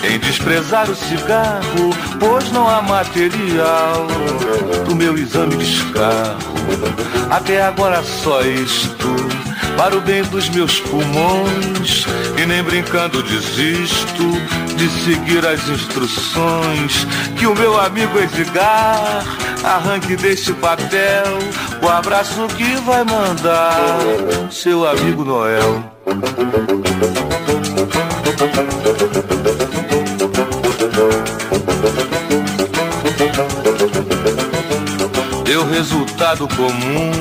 em 0.04 0.20
desprezar 0.20 0.90
o 0.90 0.96
cigarro, 0.96 1.90
pois 2.20 2.52
não 2.52 2.68
há 2.68 2.82
material 2.82 4.08
do 4.86 4.96
meu 4.96 5.18
exame 5.18 5.56
de 5.58 5.64
escarro. 5.64 6.56
Até 7.30 7.62
agora 7.62 8.02
só 8.04 8.42
isto, 8.42 9.16
para 9.78 9.96
o 9.96 10.02
bem 10.02 10.24
dos 10.24 10.50
meus 10.50 10.80
pulmões, 10.80 12.06
e 12.38 12.46
nem 12.46 12.64
brincando 12.64 13.24
desisto 13.24 14.32
de 14.76 14.90
seguir 15.04 15.46
as 15.46 15.68
instruções 15.70 17.06
que 17.38 17.46
o 17.46 17.56
meu 17.56 17.80
amigo 17.80 18.18
Edgar 18.20 19.24
arranque 19.64 20.16
deste 20.16 20.54
papel 20.54 21.40
o 21.82 21.90
abraço 21.90 22.48
que 22.58 22.76
vai 22.82 23.04
mandar 23.04 23.90
seu 24.52 24.88
amigo 24.88 25.24
Noel. 25.26 25.84
Deu 35.52 35.66
resultado 35.66 36.48
comum 36.48 37.12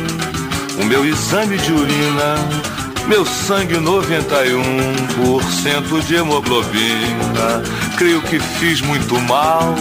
o 0.80 0.84
meu 0.84 1.04
exame 1.04 1.58
de 1.58 1.72
urina, 1.72 2.36
meu 3.08 3.26
sangue 3.26 3.74
91% 3.74 6.06
de 6.06 6.14
hemoglobina. 6.14 7.64
Creio 7.98 8.22
que 8.22 8.38
fiz 8.38 8.80
muito 8.82 9.18
mal 9.22 9.74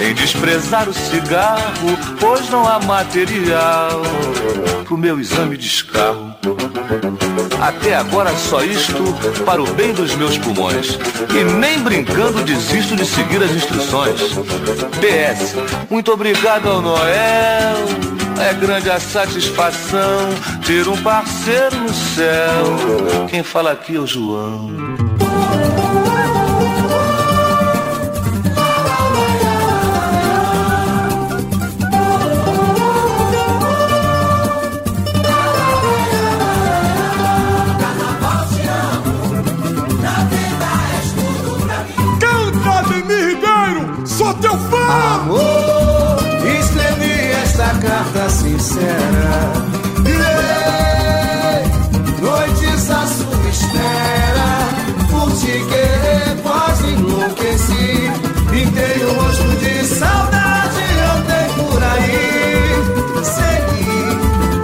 em 0.00 0.14
desprezar 0.14 0.88
o 0.88 0.94
cigarro, 0.94 1.98
pois 2.18 2.48
não 2.48 2.66
há 2.66 2.80
material 2.80 4.00
pro 4.86 4.96
meu 4.96 5.20
exame 5.20 5.58
de 5.58 5.66
escarro. 5.66 6.34
Até 7.60 7.94
agora 7.94 8.34
só 8.36 8.62
isto 8.62 9.02
para 9.44 9.62
o 9.62 9.66
bem 9.74 9.92
dos 9.92 10.14
meus 10.16 10.36
pulmões. 10.38 10.98
E 11.30 11.44
nem 11.44 11.78
brincando 11.80 12.42
desisto 12.42 12.96
de 12.96 13.04
seguir 13.04 13.42
as 13.42 13.50
instruções. 13.50 14.20
PS, 15.00 15.54
muito 15.90 16.12
obrigado 16.12 16.68
ao 16.68 16.80
Noel. 16.80 17.76
É 18.40 18.52
grande 18.54 18.90
a 18.90 18.98
satisfação 18.98 20.30
ter 20.66 20.88
um 20.88 20.96
parceiro 21.02 21.76
no 21.76 21.94
céu. 21.94 23.26
Quem 23.28 23.42
fala 23.42 23.72
aqui 23.72 23.96
é 23.96 24.00
o 24.00 24.06
João. 24.06 25.03
Sincera. 48.64 49.52
Yeah, 50.06 51.62
noites 52.20 52.90
a 52.90 53.06
sua 53.06 53.48
espera, 53.50 54.50
por 55.10 55.30
te 55.32 55.52
querer 55.70 56.42
quase 56.42 56.86
enlouqueci. 56.88 58.10
Pintei 58.50 59.04
um 59.04 59.14
rosto 59.20 59.56
de 59.58 59.84
saudade, 59.84 60.82
andei 61.14 61.46
por 61.58 61.82
aí. 61.82 62.22
Segui 63.36 64.02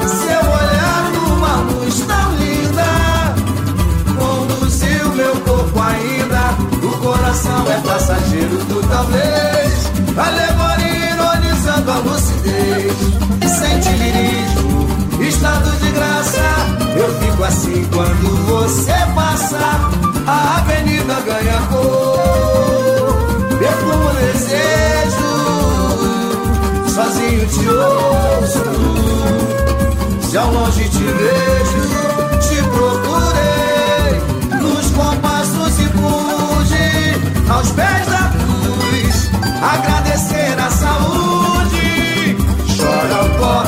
seu 0.09 0.43
olhar 0.51 1.03
numa 1.15 1.55
luz 1.71 2.01
tão 2.01 2.29
linda, 2.37 2.91
conduziu 4.19 5.07
meu 5.15 5.37
corpo 5.43 5.79
ainda. 5.79 6.43
O 6.83 6.91
coração 6.99 7.71
é 7.71 7.81
passageiro 7.81 8.57
do 8.65 8.81
talvez. 8.89 9.91
Alegoria 10.17 11.11
ironizando 11.13 11.91
a 11.91 11.99
lucidez 11.99 13.30
Sente 13.81 13.97
lirismo, 13.97 14.87
estado 15.23 15.71
de 15.79 15.91
graça 15.93 16.43
Eu 16.97 17.09
fico 17.19 17.45
assim 17.45 17.89
quando 17.93 18.47
você 18.47 18.93
passa. 19.15 19.57
A 20.27 20.59
avenida 20.59 21.15
ganha 21.21 21.61
cor. 21.71 23.17
Perfumo 23.59 24.11
desejo 24.21 25.31
Sozinho 26.89 27.47
te 27.47 27.69
ouço. 27.69 28.65
Se 30.29 30.37
ao 30.37 30.53
longe 30.53 30.89
te 30.89 30.99
vejo 30.99 31.81
Te 32.41 32.63
procurei. 32.63 34.21
Nos 34.61 34.91
compassos 34.91 35.79
e 35.81 35.89
pude 35.89 37.51
Aos 37.51 37.71
pés 37.73 38.07
da 38.07 38.31
cruz 38.31 39.31
Agradecer 39.63 40.10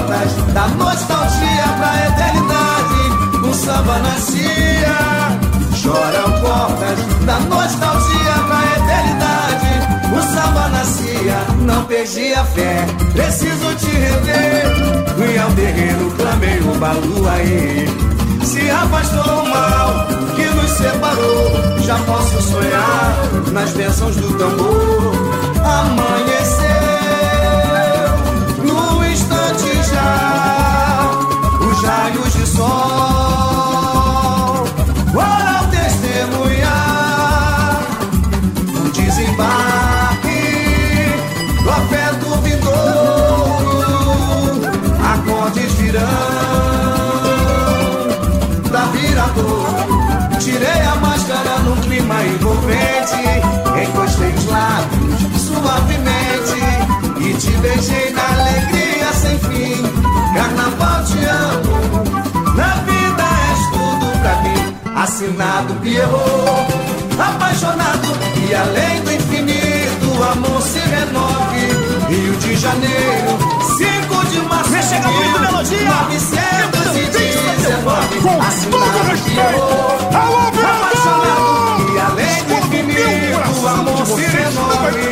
portas 0.03 0.33
da 0.53 0.69
nostalgia 0.69 1.65
pra 1.79 2.07
eternidade. 2.07 3.47
Um 3.47 3.55
samba 3.55 3.99
nascia 3.99 5.03
Choram 5.75 6.41
portas 6.41 6.99
da 7.25 7.39
nostalgia 7.41 8.35
pra 8.47 8.63
eternidade. 8.77 10.15
O 10.15 10.23
samba 10.23 10.69
nascia, 10.69 11.37
não 11.61 11.85
perdi 11.85 12.33
a 12.35 12.45
fé. 12.45 12.87
Preciso 13.13 13.75
te 13.77 13.91
rever. 13.91 15.17
Fui 15.17 15.39
ao 15.39 15.51
terreno, 15.53 16.11
clamei 16.13 16.61
o 16.61 16.79
balu 16.79 17.29
aí. 17.29 17.87
Se 18.45 18.71
afastou 18.71 19.43
o 19.43 19.49
mal 19.49 20.07
que 20.35 20.45
nos 20.45 20.71
separou 20.71 21.53
Já 21.87 21.97
posso 22.01 22.43
sonhar 22.43 23.15
nas 23.53 23.71
bênçãos 23.71 24.17
do 24.17 24.37
tambor 24.37 24.92
mim. 65.23 65.23
Assinado 65.23 65.75
Pierrot, 65.75 66.73
apaixonado 67.19 68.09
e 68.37 68.55
além 68.55 69.01
do 69.03 69.13
infinito, 69.13 70.23
amor 70.23 70.63
se 70.63 70.79
renove. 70.79 71.67
Rio 72.09 72.35
de 72.37 72.57
Janeiro, 72.57 73.39
5 73.77 74.27
de 74.27 74.39
março. 74.41 74.71
Vem 74.71 74.83
chega 74.83 75.09
muito 75.09 75.41
melodia. 75.41 75.91
919. 75.91 78.21
Com 78.21 78.39
todo 78.71 79.03
respeito. 79.09 80.17
Alô, 80.17 80.39
apaixonado 80.49 81.93
e 81.93 81.99
além 82.01 82.45
do 82.45 82.55
infinito, 82.55 83.69
amor 83.69 84.07
se 84.07 84.23
renove. 84.23 85.03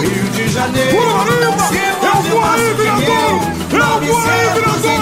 Rio 0.00 0.24
de 0.30 0.48
Janeiro, 0.48 0.96
5 0.98 1.02
de 1.30 1.54
março. 1.54 1.74
Eu 2.02 2.14
vou 2.22 2.42
aí, 2.44 2.72
vereador! 2.74 3.40
Eu 3.72 4.00
vou 4.00 4.18
aí, 4.18 4.48
vereador! 4.54 5.00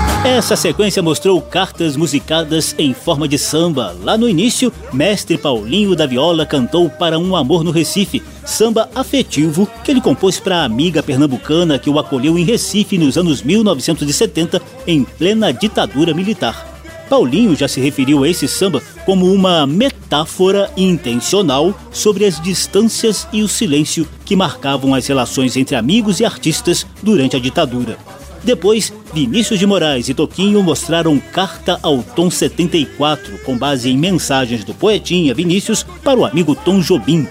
É 0.00 0.03
Essa 0.24 0.56
sequência 0.56 1.02
mostrou 1.02 1.38
cartas 1.42 1.98
musicadas 1.98 2.74
em 2.78 2.94
forma 2.94 3.28
de 3.28 3.36
samba. 3.36 3.94
Lá 4.02 4.16
no 4.16 4.26
início, 4.26 4.72
mestre 4.90 5.36
Paulinho 5.36 5.94
da 5.94 6.06
Viola 6.06 6.46
cantou 6.46 6.88
Para 6.88 7.18
um 7.18 7.36
Amor 7.36 7.62
no 7.62 7.70
Recife, 7.70 8.22
samba 8.42 8.88
afetivo 8.94 9.68
que 9.84 9.90
ele 9.90 10.00
compôs 10.00 10.40
para 10.40 10.62
a 10.62 10.64
amiga 10.64 11.02
pernambucana 11.02 11.78
que 11.78 11.90
o 11.90 11.98
acolheu 11.98 12.38
em 12.38 12.44
Recife 12.44 12.96
nos 12.96 13.18
anos 13.18 13.42
1970, 13.42 14.62
em 14.86 15.04
plena 15.04 15.52
ditadura 15.52 16.14
militar. 16.14 16.72
Paulinho 17.06 17.54
já 17.54 17.68
se 17.68 17.78
referiu 17.78 18.24
a 18.24 18.28
esse 18.28 18.48
samba 18.48 18.82
como 19.04 19.30
uma 19.30 19.66
metáfora 19.66 20.70
intencional 20.74 21.78
sobre 21.92 22.24
as 22.24 22.40
distâncias 22.40 23.28
e 23.30 23.42
o 23.42 23.48
silêncio 23.48 24.08
que 24.24 24.34
marcavam 24.34 24.94
as 24.94 25.06
relações 25.06 25.54
entre 25.54 25.76
amigos 25.76 26.18
e 26.18 26.24
artistas 26.24 26.86
durante 27.02 27.36
a 27.36 27.38
ditadura. 27.38 27.98
Depois, 28.44 28.92
Vinícius 29.12 29.58
de 29.58 29.66
Moraes 29.66 30.08
e 30.08 30.14
Toquinho 30.14 30.62
mostraram 30.62 31.18
Carta 31.18 31.78
ao 31.82 32.02
Tom 32.02 32.30
74, 32.30 33.38
com 33.38 33.56
base 33.56 33.88
em 33.88 33.96
mensagens 33.96 34.64
do 34.64 34.74
poetinha 34.74 35.34
Vinícius 35.34 35.82
para 36.02 36.20
o 36.20 36.26
amigo 36.26 36.54
Tom 36.54 36.80
Jobim. 36.80 37.26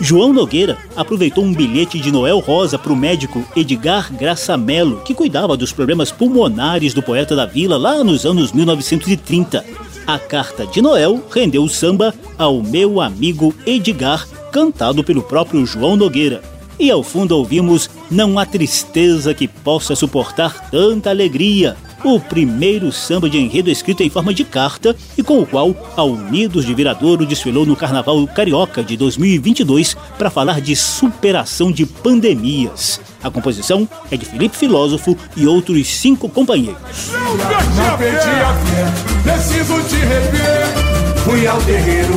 João 0.00 0.32
Nogueira 0.32 0.78
aproveitou 0.96 1.44
um 1.44 1.52
bilhete 1.52 2.00
de 2.00 2.10
Noel 2.10 2.40
Rosa 2.40 2.78
para 2.78 2.92
o 2.92 2.96
médico 2.96 3.44
Edgar 3.54 4.12
Graça 4.12 4.56
Mello, 4.56 5.02
que 5.04 5.14
cuidava 5.14 5.56
dos 5.56 5.70
problemas 5.70 6.10
pulmonares 6.10 6.94
do 6.94 7.02
poeta 7.02 7.36
da 7.36 7.46
vila 7.46 7.76
lá 7.76 8.02
nos 8.02 8.24
anos 8.24 8.50
1930. 8.52 9.64
A 10.06 10.18
carta 10.18 10.66
de 10.66 10.82
Noel 10.82 11.22
rendeu 11.30 11.62
o 11.62 11.68
samba 11.68 12.14
ao 12.36 12.62
meu 12.62 13.00
amigo 13.00 13.54
Edgar, 13.66 14.26
cantado 14.50 15.04
pelo 15.04 15.22
próprio 15.22 15.64
João 15.64 15.94
Nogueira. 15.94 16.53
E 16.78 16.90
ao 16.90 17.02
fundo 17.02 17.36
ouvimos 17.36 17.88
Não 18.10 18.38
há 18.38 18.46
tristeza 18.46 19.34
que 19.34 19.48
possa 19.48 19.94
suportar 19.94 20.70
tanta 20.70 21.10
alegria, 21.10 21.76
o 22.04 22.20
primeiro 22.20 22.92
samba 22.92 23.30
de 23.30 23.38
enredo 23.38 23.70
escrito 23.70 24.02
em 24.02 24.10
forma 24.10 24.34
de 24.34 24.44
carta 24.44 24.94
e 25.16 25.22
com 25.22 25.40
o 25.40 25.46
qual 25.46 25.74
a 25.96 26.04
Unidos 26.04 26.66
de 26.66 26.74
Viradouro 26.74 27.24
desfilou 27.24 27.64
no 27.64 27.74
Carnaval 27.74 28.26
Carioca 28.26 28.84
de 28.84 28.96
2022 28.96 29.96
para 30.18 30.30
falar 30.30 30.60
de 30.60 30.76
superação 30.76 31.72
de 31.72 31.86
pandemias. 31.86 33.00
A 33.22 33.30
composição 33.30 33.88
é 34.10 34.18
de 34.18 34.26
Felipe 34.26 34.54
Filósofo 34.54 35.16
e 35.34 35.46
outros 35.46 35.86
cinco 35.88 36.28
companheiros. 36.28 36.76
Fui 41.24 41.46
ao 41.46 41.58
terreiro. 41.62 42.14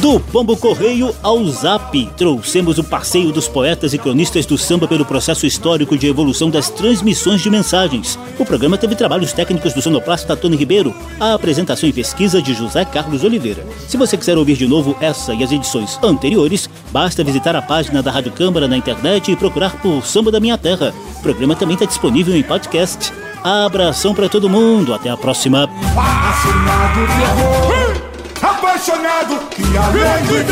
Do 0.00 0.18
Pombo 0.18 0.56
Correio 0.56 1.14
ao 1.22 1.44
Zap, 1.46 2.06
trouxemos 2.16 2.78
o 2.78 2.84
passeio 2.84 3.30
dos 3.30 3.46
poetas 3.46 3.94
e 3.94 3.98
cronistas 3.98 4.44
do 4.44 4.58
samba 4.58 4.88
pelo 4.88 5.04
processo 5.04 5.46
histórico 5.46 5.96
de 5.96 6.08
evolução 6.08 6.50
das 6.50 6.68
transmissões 6.68 7.40
de 7.40 7.48
mensagens. 7.48 8.18
O 8.38 8.44
programa 8.44 8.76
teve 8.76 8.96
trabalhos 8.96 9.32
técnicos 9.32 9.72
do 9.72 9.80
sonoplasta 9.80 10.36
Tony 10.36 10.56
Ribeiro, 10.56 10.92
a 11.20 11.34
apresentação 11.34 11.88
e 11.88 11.92
pesquisa 11.92 12.42
de 12.42 12.54
José 12.54 12.84
Carlos 12.84 13.22
Oliveira. 13.22 13.64
Se 13.86 13.96
você 13.96 14.16
quiser 14.16 14.36
ouvir 14.36 14.56
de 14.56 14.66
novo 14.66 14.96
essa 15.00 15.32
e 15.32 15.44
as 15.44 15.52
edições 15.52 15.98
anteriores, 16.02 16.68
basta 16.90 17.22
visitar 17.22 17.54
a 17.54 17.62
página 17.62 18.02
da 18.02 18.10
Rádio 18.10 18.32
Câmara 18.32 18.66
na 18.66 18.76
internet 18.76 19.30
e 19.30 19.36
procurar 19.36 19.80
por 19.80 20.04
Samba 20.04 20.32
da 20.32 20.40
Minha 20.40 20.58
Terra. 20.58 20.92
O 21.18 21.22
programa 21.22 21.54
também 21.54 21.74
está 21.74 21.86
disponível 21.86 22.34
em 22.34 22.42
podcast. 22.42 23.12
Abração 23.44 24.14
para 24.14 24.28
todo 24.28 24.48
mundo. 24.48 24.94
Até 24.94 25.10
a 25.10 25.16
próxima. 25.16 25.68
Fascinado 25.94 27.06
de 27.06 27.24
amor, 27.24 27.96
apaixonado 28.40 29.38
que 29.50 29.62
além 29.76 30.22
de 30.26 30.44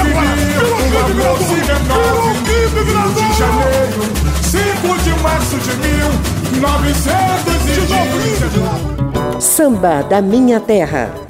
de 3.15 3.33
janeiro, 3.39 4.03
5 4.43 4.99
de 5.03 5.11
março 5.23 5.57
de 5.59 5.71
1919. 6.51 9.41
Samba 9.41 10.03
da 10.03 10.21
Minha 10.21 10.61
Terra. 10.61 11.30